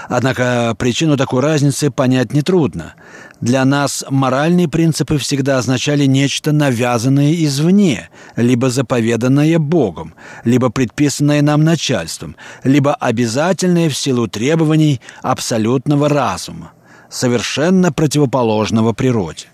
[0.08, 2.94] Однако причину такой разницы понять нетрудно.
[3.42, 11.64] Для нас моральные принципы всегда означали нечто навязанное извне, либо заповеданное Богом, либо предписанное нам
[11.64, 16.72] начальством, либо обязательное в силу требований абсолютного разума,
[17.10, 19.48] совершенно противоположного природе.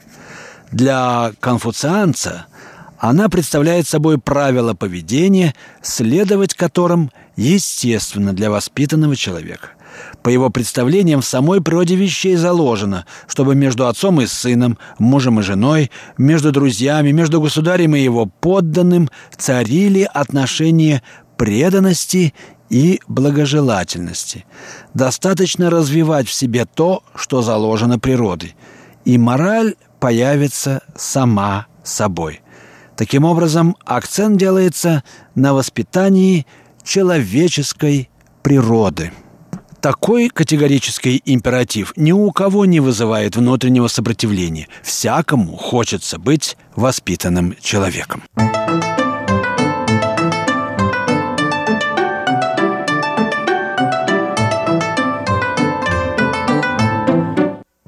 [0.72, 2.46] Для конфуцианца
[2.98, 9.72] она представляет собой правила поведения, следовать которым естественно для воспитанного человека–
[10.24, 15.44] по его представлениям, в самой природе вещей заложено, чтобы между отцом и сыном, мужем и
[15.44, 21.02] женой, между друзьями, между государем и его подданным царили отношения
[21.38, 22.34] преданности
[22.70, 24.46] и благожелательности.
[24.94, 28.56] Достаточно развивать в себе то, что заложено природой,
[29.06, 32.42] и мораль появится сама собой.
[32.96, 35.04] Таким образом, акцент делается
[35.36, 36.46] на воспитании
[36.84, 38.10] человеческой
[38.44, 39.12] природы.
[39.82, 44.68] Такой категорический императив ни у кого не вызывает внутреннего сопротивления.
[44.84, 48.22] Всякому хочется быть воспитанным человеком.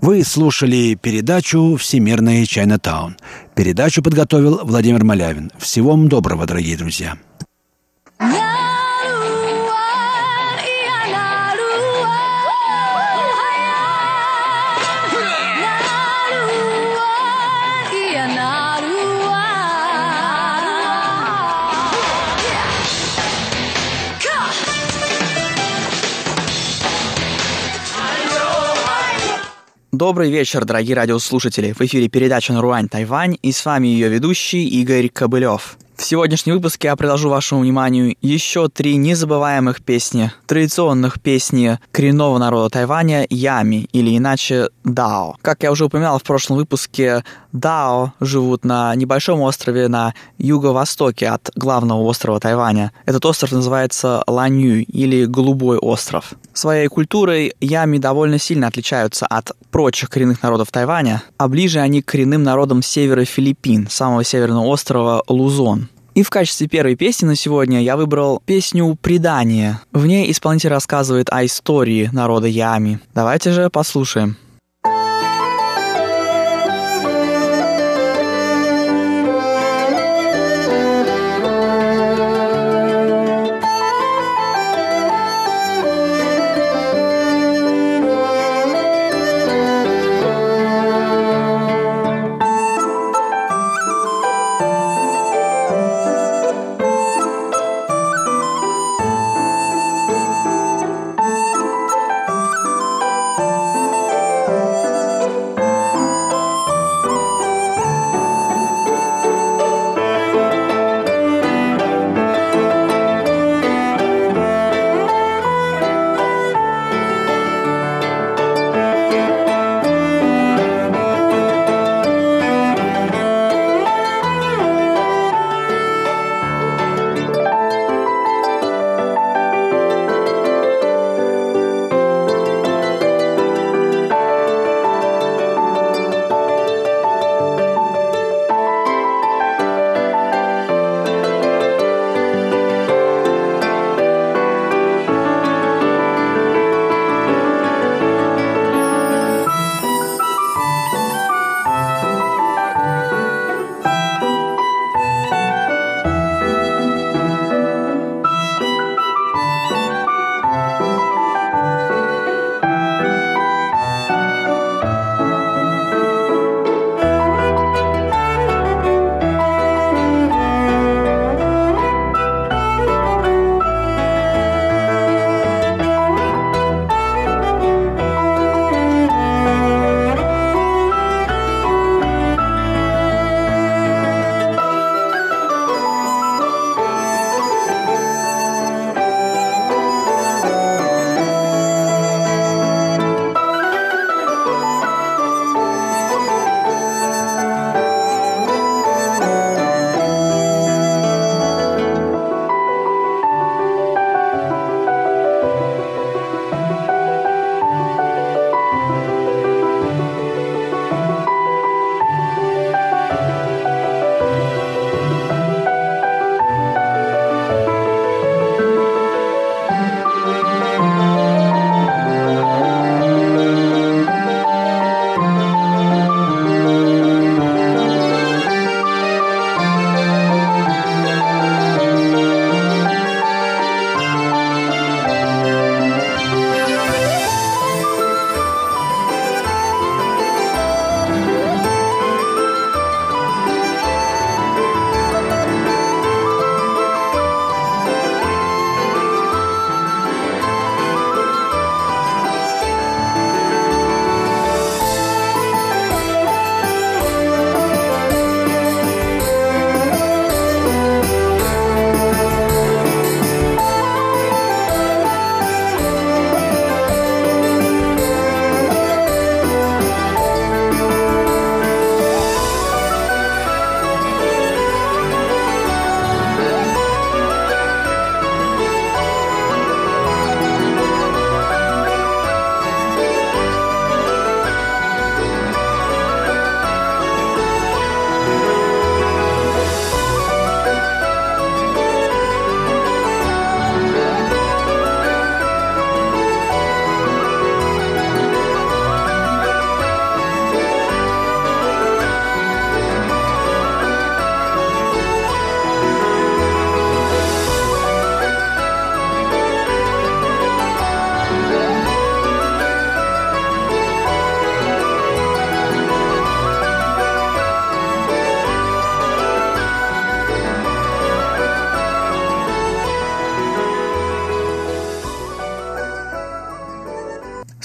[0.01, 3.17] Вы слушали передачу «Всемирный Чайнатаун».
[3.55, 5.51] Передачу подготовил Владимир Малявин.
[5.59, 7.17] Всего вам доброго, дорогие друзья.
[30.05, 31.71] Добрый вечер, дорогие радиослушатели.
[31.71, 35.77] В эфире передача «Наруань Тайвань» и с вами ее ведущий Игорь Кобылев.
[35.95, 42.69] В сегодняшнем выпуске я предложу вашему вниманию еще три незабываемых песни, традиционных песни коренного народа
[42.69, 45.37] Тайваня Ями, или иначе Дао.
[45.41, 47.23] Как я уже упоминал в прошлом выпуске,
[47.53, 52.91] Дао живут на небольшом острове на юго-востоке от главного острова Тайваня.
[53.05, 56.33] Этот остров называется Ланью или Голубой остров.
[56.53, 62.07] Своей культурой Ями довольно сильно отличаются от прочих коренных народов Тайваня, а ближе они к
[62.07, 65.89] коренным народам севера Филиппин, самого северного острова Лузон.
[66.15, 69.79] И в качестве первой песни на сегодня я выбрал песню «Предание».
[69.91, 72.99] В ней исполнитель рассказывает о истории народа Ями.
[73.15, 74.37] Давайте же послушаем.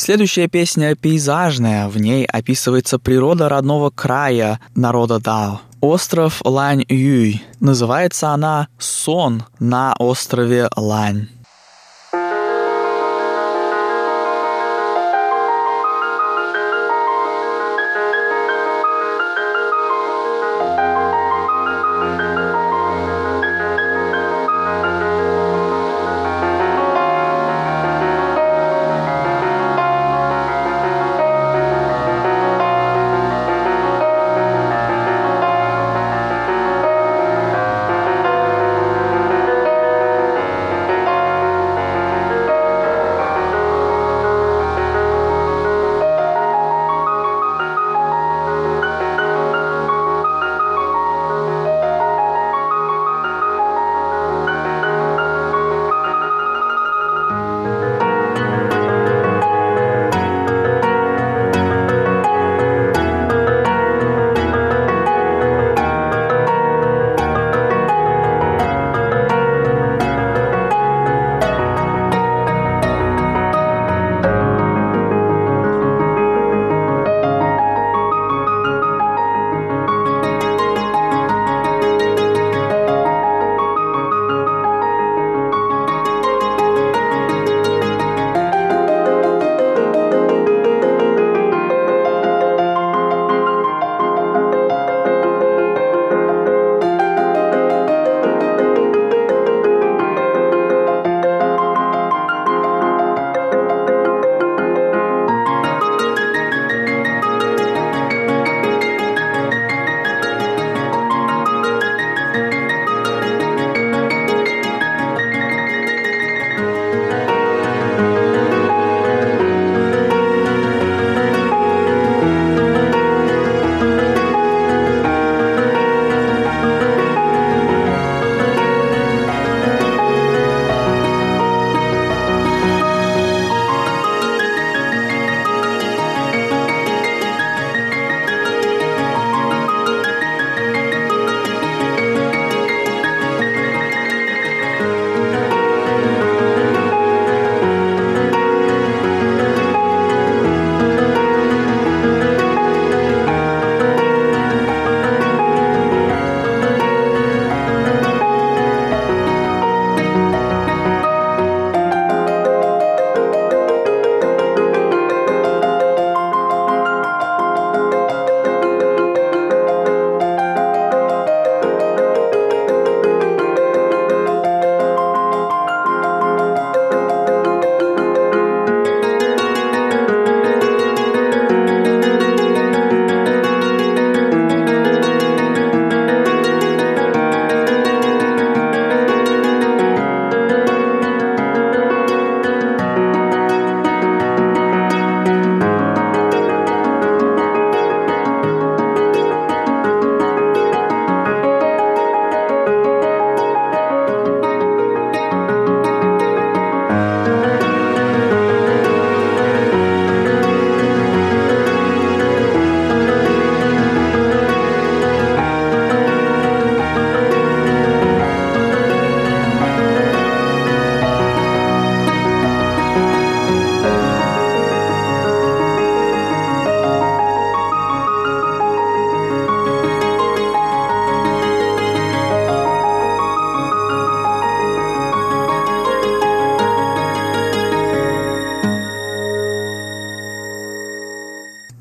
[0.08, 5.60] Следующая песня пейзажная, в ней описывается природа родного края народа Дао.
[5.82, 7.42] Остров Лань-Юй.
[7.60, 11.28] Называется она «Сон на острове Лань».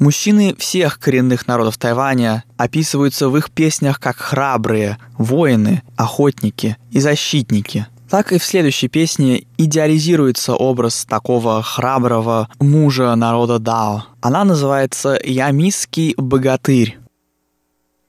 [0.07, 7.87] Мужчины всех коренных народов Тайваня описываются в их песнях как храбрые, воины, охотники и защитники.
[8.11, 14.03] Так и в следующей песне идеализируется образ такого храброго мужа народа Дао.
[14.21, 16.99] Она называется «Ямисский богатырь».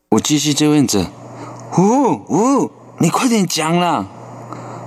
[0.09, 1.07] 我继续追问着：“
[1.77, 4.05] 呜呜，你快点讲啦！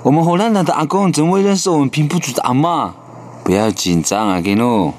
[0.03, 2.95] 我们荷兰的阿公怎么会认识我们平埔族的阿妈？
[3.43, 4.93] 不要紧张啊，给诺。”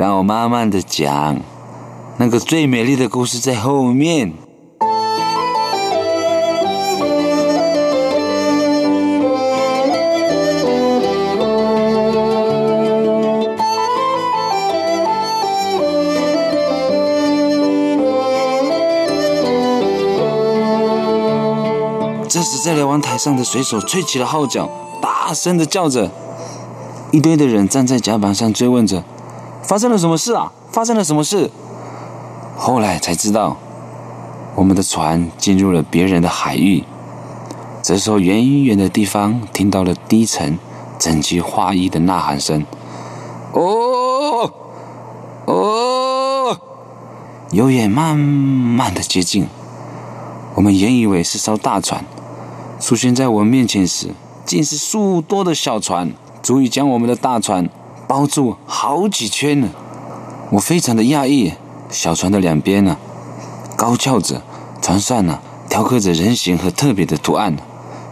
[0.00, 1.38] 让我慢慢的讲，
[2.16, 4.32] 那个最美丽的故事在后面。
[22.26, 24.66] 这时，在瞭望台上的水手吹起了号角，
[25.02, 26.10] 大声的叫着。
[27.10, 29.04] 一堆的人站在甲板上追问着。
[29.70, 30.50] 发生了什么事啊？
[30.72, 31.48] 发生了什么事？
[32.56, 33.56] 后来才知道，
[34.56, 36.82] 我们的船进入了别人的海域。
[37.80, 40.58] 这时候，远远的地方听到了低沉、
[40.98, 42.66] 整齐划一的呐喊声
[43.54, 44.50] ：“哦，
[45.44, 46.58] 哦！”
[47.54, 49.46] 有远慢慢的接近。
[50.56, 52.04] 我们原以为是艘大船，
[52.80, 54.08] 出现在我们面前时，
[54.44, 56.12] 竟是数多的小船，
[56.42, 57.70] 足以将我们的大船
[58.10, 59.68] 包住好几圈呢。
[60.50, 61.52] 我非常的讶异，
[61.90, 62.96] 小船的两边呢，
[63.76, 64.42] 高翘着，
[64.82, 65.38] 船上呢
[65.68, 67.56] 雕刻着人形和特别的图案。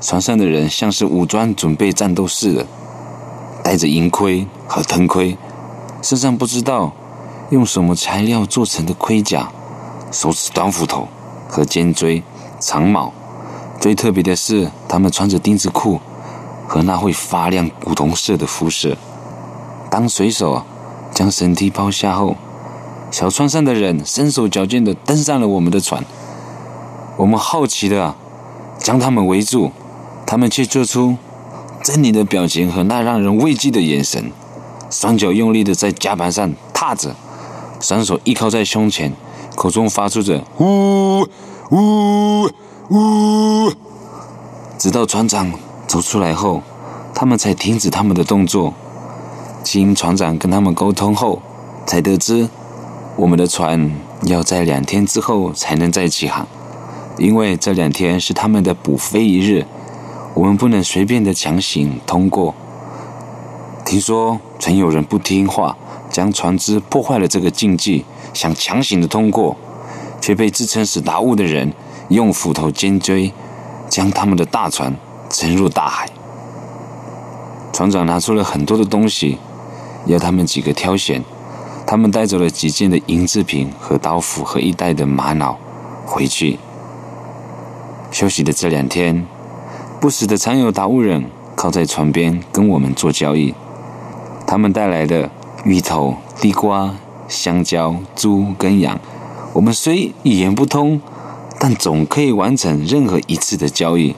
[0.01, 2.65] 船上的人像是武装准备战斗似的，
[3.65, 5.37] 戴着银盔和藤盔，
[6.01, 6.93] 身上不知道
[7.51, 9.51] 用什么材料做成的盔甲，
[10.13, 11.09] 手持短斧头
[11.49, 12.23] 和尖锥、
[12.61, 13.13] 长矛。
[13.81, 15.99] 最特别的是，他们穿着钉子裤
[16.69, 18.97] 和那会发亮古铜色的肤色。
[19.91, 20.67] 当水手啊
[21.13, 22.37] 将绳梯抛下后，
[23.11, 26.05] 小船上的人身手矫健的登上了我们的船。
[27.17, 28.15] 我们好奇的
[28.79, 29.73] 将他们围住。
[30.31, 31.17] 他们却做出
[31.83, 34.31] 狰狞的表情和那让人畏惧的眼神，
[34.91, 37.17] 双脚用力的在甲板上踏着，
[37.81, 39.11] 双手依靠在胸前，
[39.57, 41.27] 口中发出着“呜
[41.71, 42.47] 呜
[42.91, 43.73] 呜”，
[44.77, 45.51] 直到船长
[45.87, 46.63] 走出来后，
[47.15, 48.75] 他们才停止他们的动作。
[49.71, 51.43] 经船长跟他们沟通后，
[51.85, 52.49] 才得知
[53.17, 53.93] 我们的船
[54.23, 56.49] 要在两天之后才能再起航，
[57.19, 59.67] 因为这两天是他们的补飞一日。
[60.33, 62.55] 我们不能随便的强行通过。
[63.85, 65.77] 听说曾有人不听话，
[66.09, 69.55] 将船只破坏了这个禁忌，想强行的通过，
[70.19, 71.75] 却被自称是达悟的人
[72.09, 73.31] 用斧头尖锥
[73.91, 74.97] 将他们的大船
[75.29, 76.09] 沉入大海。
[77.71, 79.37] 船长拿出了很多的东西，
[80.07, 81.23] 要他们几个挑选。
[81.87, 85.59] 他们带走了几件的银制品和刀斧和一袋的玛瑙
[86.05, 86.59] 回去。
[88.11, 89.27] 休息的这两天。
[90.01, 91.25] 不时的常有达悟人
[91.57, 93.53] 靠在船边跟我们做交易，
[94.47, 95.29] 他们带来的
[95.65, 96.95] 芋头、地瓜、
[97.27, 99.01] 香蕉、猪跟羊，
[99.55, 101.01] 我们虽语言不通，
[101.59, 104.15] 但总可以完成任何一次的交易。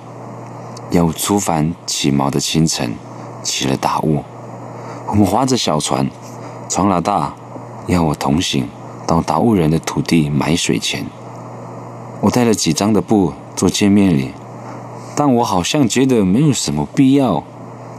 [0.90, 2.92] 要出帆起锚的清晨，
[3.42, 4.22] 起了大雾，
[5.11, 6.08] 我们划着小船，
[6.68, 7.34] 船老大
[7.88, 8.68] 要我同行
[9.08, 11.04] 到达悟人的土地买水钱，
[12.20, 14.30] 我带了几张的布做见面礼。
[15.16, 17.42] 但我好像觉得没有什么必要，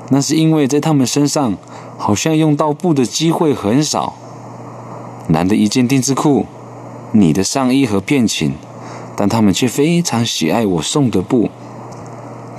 [0.09, 1.57] 那是因为在他们身上
[1.97, 4.13] 好像用到布的机会很少。
[5.27, 6.45] 男的一件丁字裤，
[7.11, 8.55] 女的上衣和片裙，
[9.17, 11.49] 但他们却非常喜爱我送的布。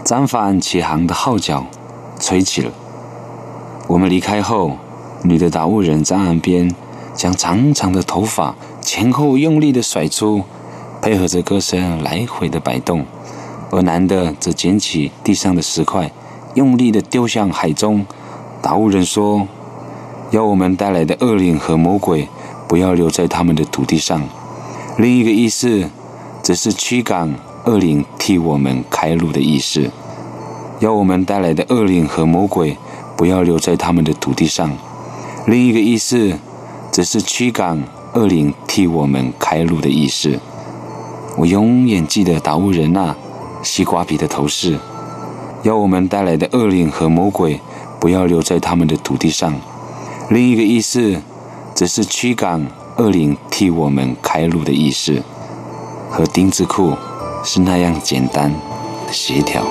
[0.05, 1.67] 张帆起航的号角
[2.21, 2.71] 吹起了，
[3.89, 4.79] 我们离开后，
[5.23, 6.75] 女的打务人在岸边
[7.15, 10.43] 将长长的头发前后用力的甩出，
[11.01, 13.05] 配合着歌声来回的摆动。
[13.71, 16.11] 而男的则捡起地上的石块，
[16.55, 18.07] 用力的丢向海中。
[18.61, 19.49] 达悟人说
[20.31, 22.29] ：“要我们带来的恶灵和魔鬼
[22.69, 24.23] 不要留在他们的土地上。”
[24.99, 25.89] 另一个意思
[26.43, 29.91] 则是驱赶恶灵替我们开路的意思。
[30.81, 32.77] 要我们带来的恶灵和魔鬼
[33.23, 34.77] 不要留在他们的土地上。
[35.47, 36.37] 另一个意思
[36.91, 37.81] 则是驱赶
[38.15, 40.41] 恶灵替我们开路的意思。
[41.37, 43.15] 我永远记得达乌人那。
[43.63, 44.77] 西瓜皮的头饰，
[45.63, 47.61] 要我们带来的恶灵和魔鬼
[48.01, 49.55] 不要留在他们的土地上。
[50.29, 51.23] 另一个意思，
[51.73, 52.67] 则是驱赶
[52.97, 55.23] 恶灵替我们开路的意思，
[56.11, 56.97] 和丁字裤
[57.45, 58.53] 是那样简单
[59.13, 59.63] 协调。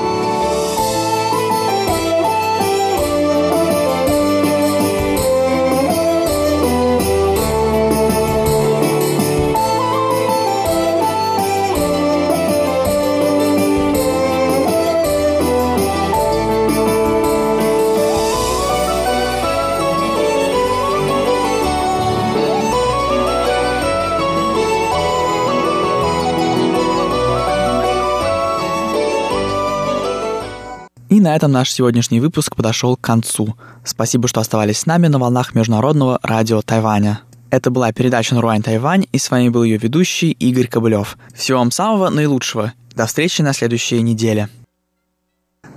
[31.32, 33.56] На этом наш сегодняшний выпуск подошел к концу.
[33.86, 37.22] Спасибо, что оставались с нами на волнах Международного радио Тайваня.
[37.50, 41.18] Это была передача «Наруань Тайвань», и с вами был ее ведущий Игорь Кобылев.
[41.34, 42.74] Всего вам самого наилучшего.
[42.96, 44.50] До встречи на следующей неделе.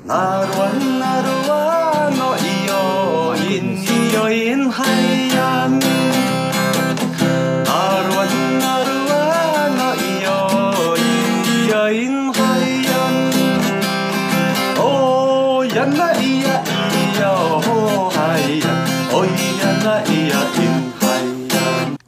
[0.06, 0.93] la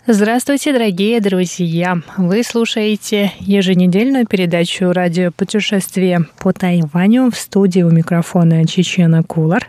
[0.08, 1.98] Здравствуйте, дорогие друзья!
[2.16, 9.68] Вы слушаете еженедельную передачу «Радио путешествие по Тайваню» в студии у микрофона Чечена Кулар.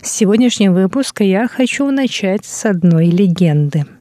[0.00, 3.84] Сегодняшний выпуск я хочу начать с одной легенды–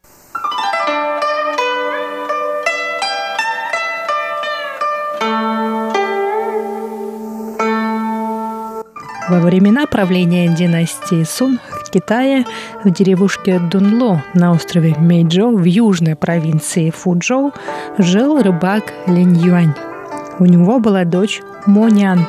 [9.31, 11.57] Во времена правления династии Сун
[11.91, 12.45] Китае
[12.83, 17.51] в деревушке Дунло на острове Мэйджоу в южной провинции Фуджоу
[17.97, 19.73] жил рыбак Линь Юань.
[20.39, 22.25] У него была дочь Монян,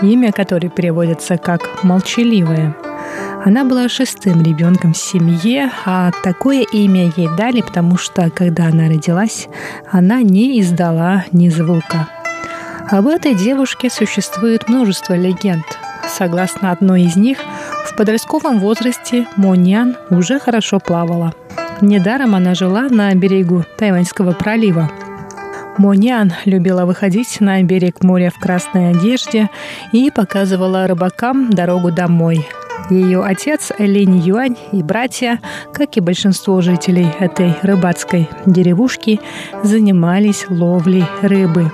[0.00, 2.74] имя которой переводится как «молчаливая».
[3.44, 8.88] Она была шестым ребенком в семье, а такое имя ей дали, потому что, когда она
[8.88, 9.48] родилась,
[9.92, 12.08] она не издала ни звука.
[12.90, 15.64] Об этой девушке существует множество легенд–
[16.08, 17.38] Согласно одной из них,
[17.84, 21.32] в подростковом возрасте Монян уже хорошо плавала.
[21.80, 24.90] Недаром она жила на берегу Тайваньского пролива.
[25.76, 29.50] Монян любила выходить на берег моря в красной одежде
[29.92, 32.46] и показывала рыбакам дорогу домой.
[32.90, 35.40] Ее отец Линь Юань и братья,
[35.72, 39.20] как и большинство жителей этой рыбацкой деревушки,
[39.62, 41.72] занимались ловлей рыбы.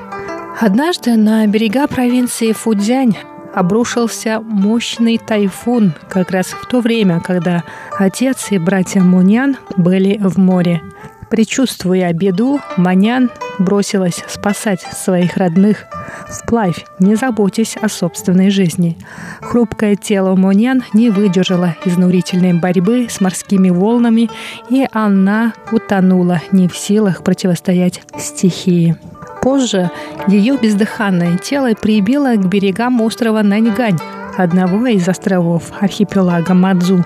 [0.61, 3.17] Однажды на берега провинции Фудзянь
[3.55, 7.65] обрушился мощный тайфун как раз в то время, когда
[7.99, 10.83] отец и братья Мунян были в море.
[11.31, 13.31] Причувствуя беду, Манян
[13.61, 15.87] бросилась спасать своих родных
[16.29, 18.97] вплавь, не заботясь о собственной жизни.
[19.41, 24.29] Хрупкое тело Монян не выдержало изнурительной борьбы с морскими волнами,
[24.71, 28.97] и она утонула, не в силах противостоять стихии.
[29.43, 29.91] Позже
[30.29, 33.99] ее бездыханное тело прибило к берегам острова Наньгань,
[34.37, 37.05] одного из островов архипелага Мадзу.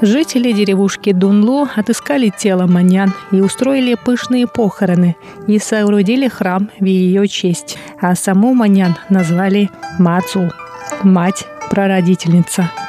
[0.00, 7.26] Жители деревушки Дунло отыскали тело Манян и устроили пышные похороны и соорудили храм в ее
[7.28, 10.50] честь, а саму Манян назвали Мацу–
[11.02, 12.70] мать-прародительница–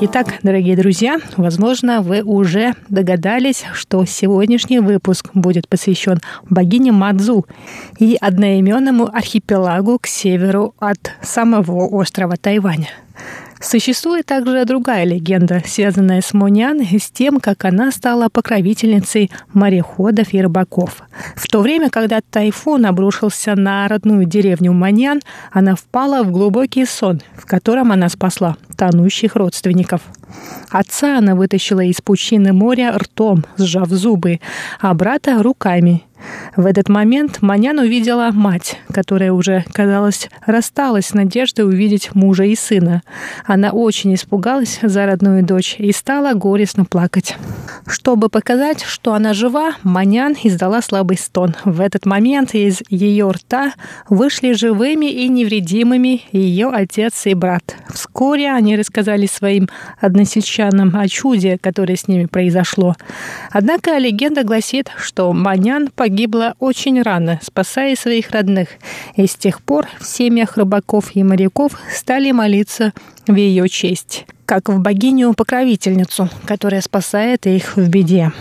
[0.00, 7.46] Итак, дорогие друзья, возможно, вы уже догадались, что сегодняшний выпуск будет посвящен богине Мадзу
[7.98, 12.90] и одноименному архипелагу к северу от самого острова Тайваня.
[13.60, 20.32] Существует также другая легенда, связанная с Монян и с тем, как она стала покровительницей мореходов
[20.32, 21.02] и рыбаков.
[21.34, 25.20] В то время, когда тайфун обрушился на родную деревню Монян,
[25.52, 30.02] она впала в глубокий сон, в котором она спасла тонущих родственников.
[30.70, 34.40] Отца она вытащила из пучины моря ртом, сжав зубы,
[34.80, 36.04] а брата– руками.
[36.56, 42.56] В этот момент Манян увидела мать, которая уже, казалось, рассталась с надеждой увидеть мужа и
[42.56, 43.02] сына.
[43.44, 47.36] Она очень испугалась за родную дочь и стала горестно плакать.
[47.86, 51.54] Чтобы показать, что она жива, Манян издала слабый стон.
[51.64, 53.72] В этот момент из ее рта
[54.08, 57.76] вышли живыми и невредимыми ее отец и брат.
[57.92, 59.68] Вскоре они рассказали своим
[60.18, 62.96] односельчанам о чуде, которое с ними произошло.
[63.50, 68.70] Однако легенда гласит, что Манян погиб погибла очень рано, спасая своих родных,
[69.14, 72.92] и с тех пор в семьях рыбаков и моряков стали молиться
[73.28, 78.32] в ее честь, как в богиню-покровительницу, которая спасает их в беде.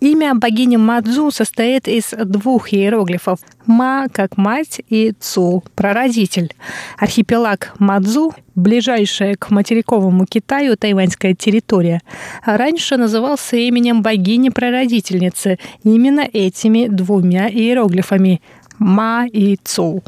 [0.00, 6.54] Имя богини Мадзу состоит из двух иероглифов «ма» как мать и «цу»– прародитель.
[6.96, 12.00] Архипелаг Мадзу, ближайшая к материковому Китаю тайваньская территория,
[12.44, 18.40] раньше назывался именем богини-прародительницы именно этими двумя иероглифами
[18.78, 20.04] Ма и Цу.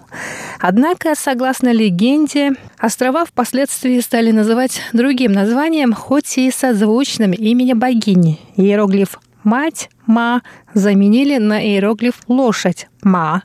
[0.61, 8.39] Однако, согласно легенде, острова впоследствии стали называть другим названием, хоть и созвучным имени богини.
[8.57, 10.43] Иероглиф мать ма
[10.75, 13.45] заменили на иероглиф лошадь ма.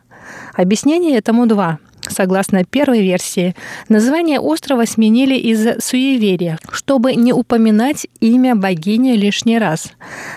[0.53, 1.79] Объяснение этому два.
[2.09, 3.55] Согласно первой версии,
[3.89, 9.91] название острова сменили из-за суеверия, чтобы не упоминать имя богини лишний раз.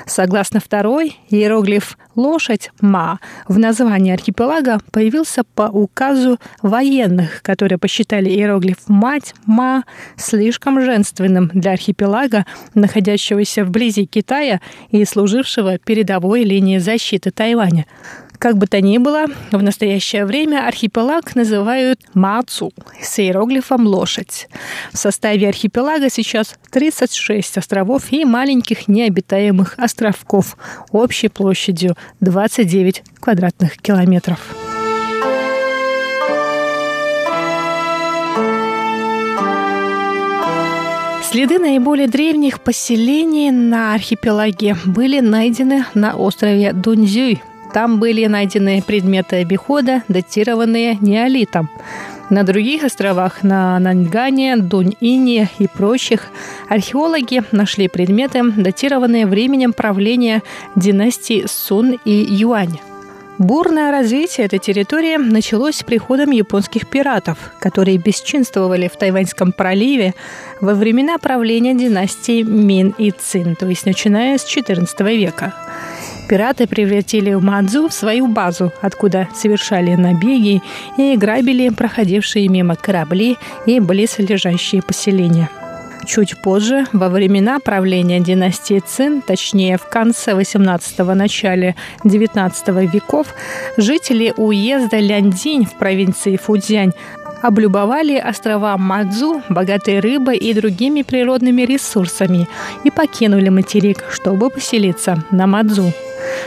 [0.06, 8.88] Согласно второй, иероглиф «лошадь» «ма» в названии архипелага появился по указу военных, которые посчитали иероглиф
[8.88, 9.84] «мать» «ма»
[10.16, 14.60] слишком женственным для архипелага, находящегося вблизи Китая
[14.90, 17.86] и служившего передовой линией защиты Тайваня.
[18.38, 24.48] Как бы то ни было, в настоящее время архипелаг называют Мацу с иероглифом «лошадь».
[24.92, 30.56] В составе архипелага сейчас 36 островов и маленьких необитаемых островков
[30.92, 34.38] общей площадью 29 квадратных километров.
[41.24, 47.42] Следы наиболее древних поселений на архипелаге были найдены на острове Дунзюй
[47.72, 51.68] там были найдены предметы обихода, датированные неолитом.
[52.30, 56.28] На других островах, на Наньгане, Дунь-Ине и прочих,
[56.68, 60.42] археологи нашли предметы, датированные временем правления
[60.76, 62.80] династий Сун и Юань.
[63.38, 70.14] Бурное развитие этой территории началось с приходом японских пиратов, которые бесчинствовали в Тайваньском проливе
[70.60, 75.54] во времена правления династии Мин и Цин, то есть начиная с XIV века.
[76.28, 80.62] Пираты превратили Мадзу в свою базу, откуда совершали набеги
[80.96, 85.48] и грабили проходившие мимо корабли и близлежащие поселения–
[86.08, 93.34] Чуть позже, во времена правления династии Цин, точнее в конце 18-го, начале 19 веков,
[93.76, 96.92] жители уезда Ляндинь в провинции Фудзянь
[97.42, 102.48] облюбовали острова Мадзу, богатой рыбой и другими природными ресурсами,
[102.84, 105.92] и покинули материк, чтобы поселиться на Мадзу.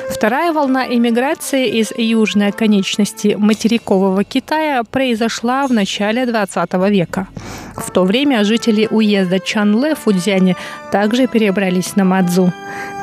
[0.10, 7.28] Вторая волна эмиграции из южной оконечности материкового Китая произошла в начале 20 века.
[7.76, 10.56] В то время жители уезда Чанле в Фудзяне
[10.92, 12.52] также перебрались на Мадзу.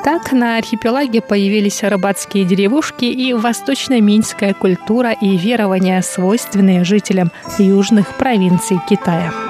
[0.05, 8.79] Так на архипелаге появились рыбацкие деревушки и восточно-минская культура и верования, свойственные жителям южных провинций
[8.89, 9.48] Китая.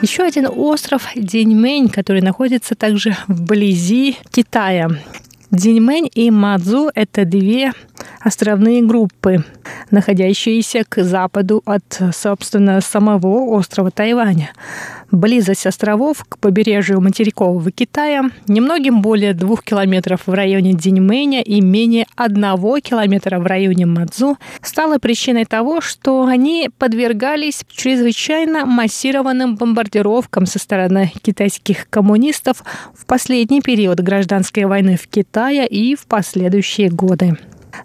[0.00, 4.90] Еще один остров Деньмэнь, который находится также вблизи Китая.
[5.50, 7.72] Деньмэнь и Мадзу– это две
[8.20, 9.44] островные группы,
[9.90, 14.50] находящиеся к западу от, собственно, самого острова Тайваня.
[15.10, 22.06] Близость островов к побережью материкового Китая немногим более двух километров в районе Диньмэня и менее
[22.14, 30.58] одного километра в районе Мадзу стала причиной того, что они подвергались чрезвычайно массированным бомбардировкам со
[30.58, 32.62] стороны китайских коммунистов
[32.94, 37.38] в последний период гражданской войны в Китае и в последующие годы.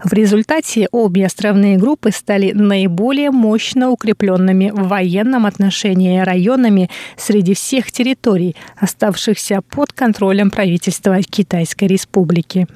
[0.03, 7.91] В результате обе островные группы стали наиболее мощно укрепленными в военном отношении районами среди всех
[7.91, 12.67] территорий, оставшихся под контролем правительства Китайской Республики.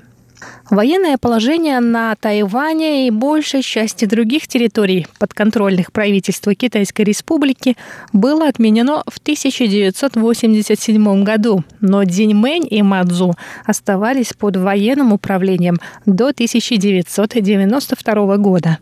[0.70, 7.78] Военное положение на Тайване и большей части других территорий, подконтрольных правительству Китайской Республики,
[8.12, 18.38] было отменено в 1987 году, но Диньмэнь и Мадзу оставались под военным управлением до 1992
[18.38, 18.80] года.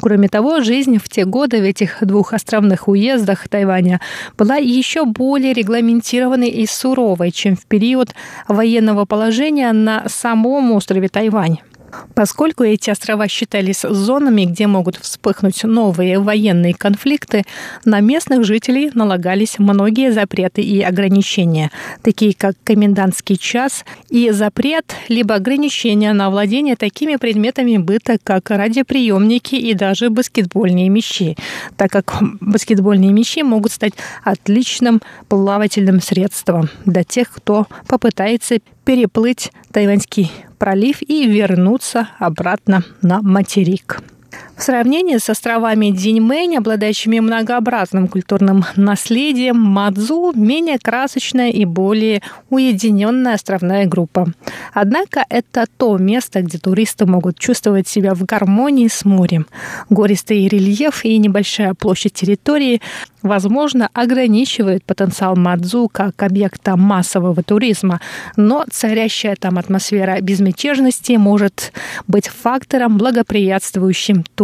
[0.00, 4.00] Кроме того, жизнь в те годы в этих двух островных уездах Тайваня
[4.36, 8.10] была еще более регламентированной и суровой, чем в период
[8.46, 11.58] военного положения на самом острове Тайвань Тайвань.
[12.14, 17.44] Поскольку эти острова считались зонами, где могут вспыхнуть новые военные конфликты,
[17.84, 21.70] на местных жителей налагались многие запреты и ограничения,
[22.02, 29.54] такие как комендантский час и запрет либо ограничения на владение такими предметами быта, как радиоприемники
[29.54, 31.36] и даже баскетбольные мячи,
[31.76, 33.94] так как баскетбольные мячи могут стать
[34.24, 44.00] отличным плавательным средством для тех, кто попытается переплыть Тайваньский пролив и вернуться обратно на материк.
[44.56, 53.34] В сравнении с островами Диньмэнь, обладающими многообразным культурным наследием, Мадзу– менее красочная и более уединенная
[53.34, 54.28] островная группа.
[54.72, 59.46] Однако это то место, где туристы могут чувствовать себя в гармонии с морем.
[59.90, 62.80] Гористый рельеф и небольшая площадь территории
[63.24, 68.00] возможно, ограничивает потенциал Мадзу как объекта массового туризма,
[68.36, 71.72] но царящая там атмосфера безмятежности может
[72.06, 74.43] быть фактором, благоприятствующим туризму.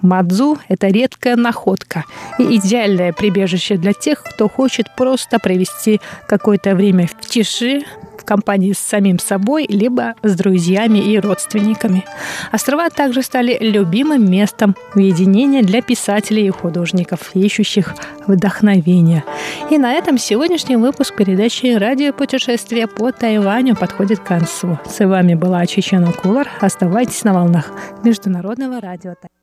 [0.00, 2.04] Мадзу– это редкая находка
[2.38, 7.82] и идеальное прибежище для тех, кто хочет просто провести какое-то время в тиши,
[8.22, 12.04] в компании с самим собой, либо с друзьями и родственниками.
[12.52, 17.94] Острова также стали любимым местом уединения для писателей и художников, ищущих
[18.26, 19.24] вдохновения.
[19.70, 24.78] И на этом сегодняшний выпуск передачи «Радиопутешествие по Тайваню» подходит к концу.
[24.88, 26.48] С вами была Чечена Кулар.
[26.60, 27.70] Оставайтесь на волнах
[28.04, 29.41] Международного радио Тайваня.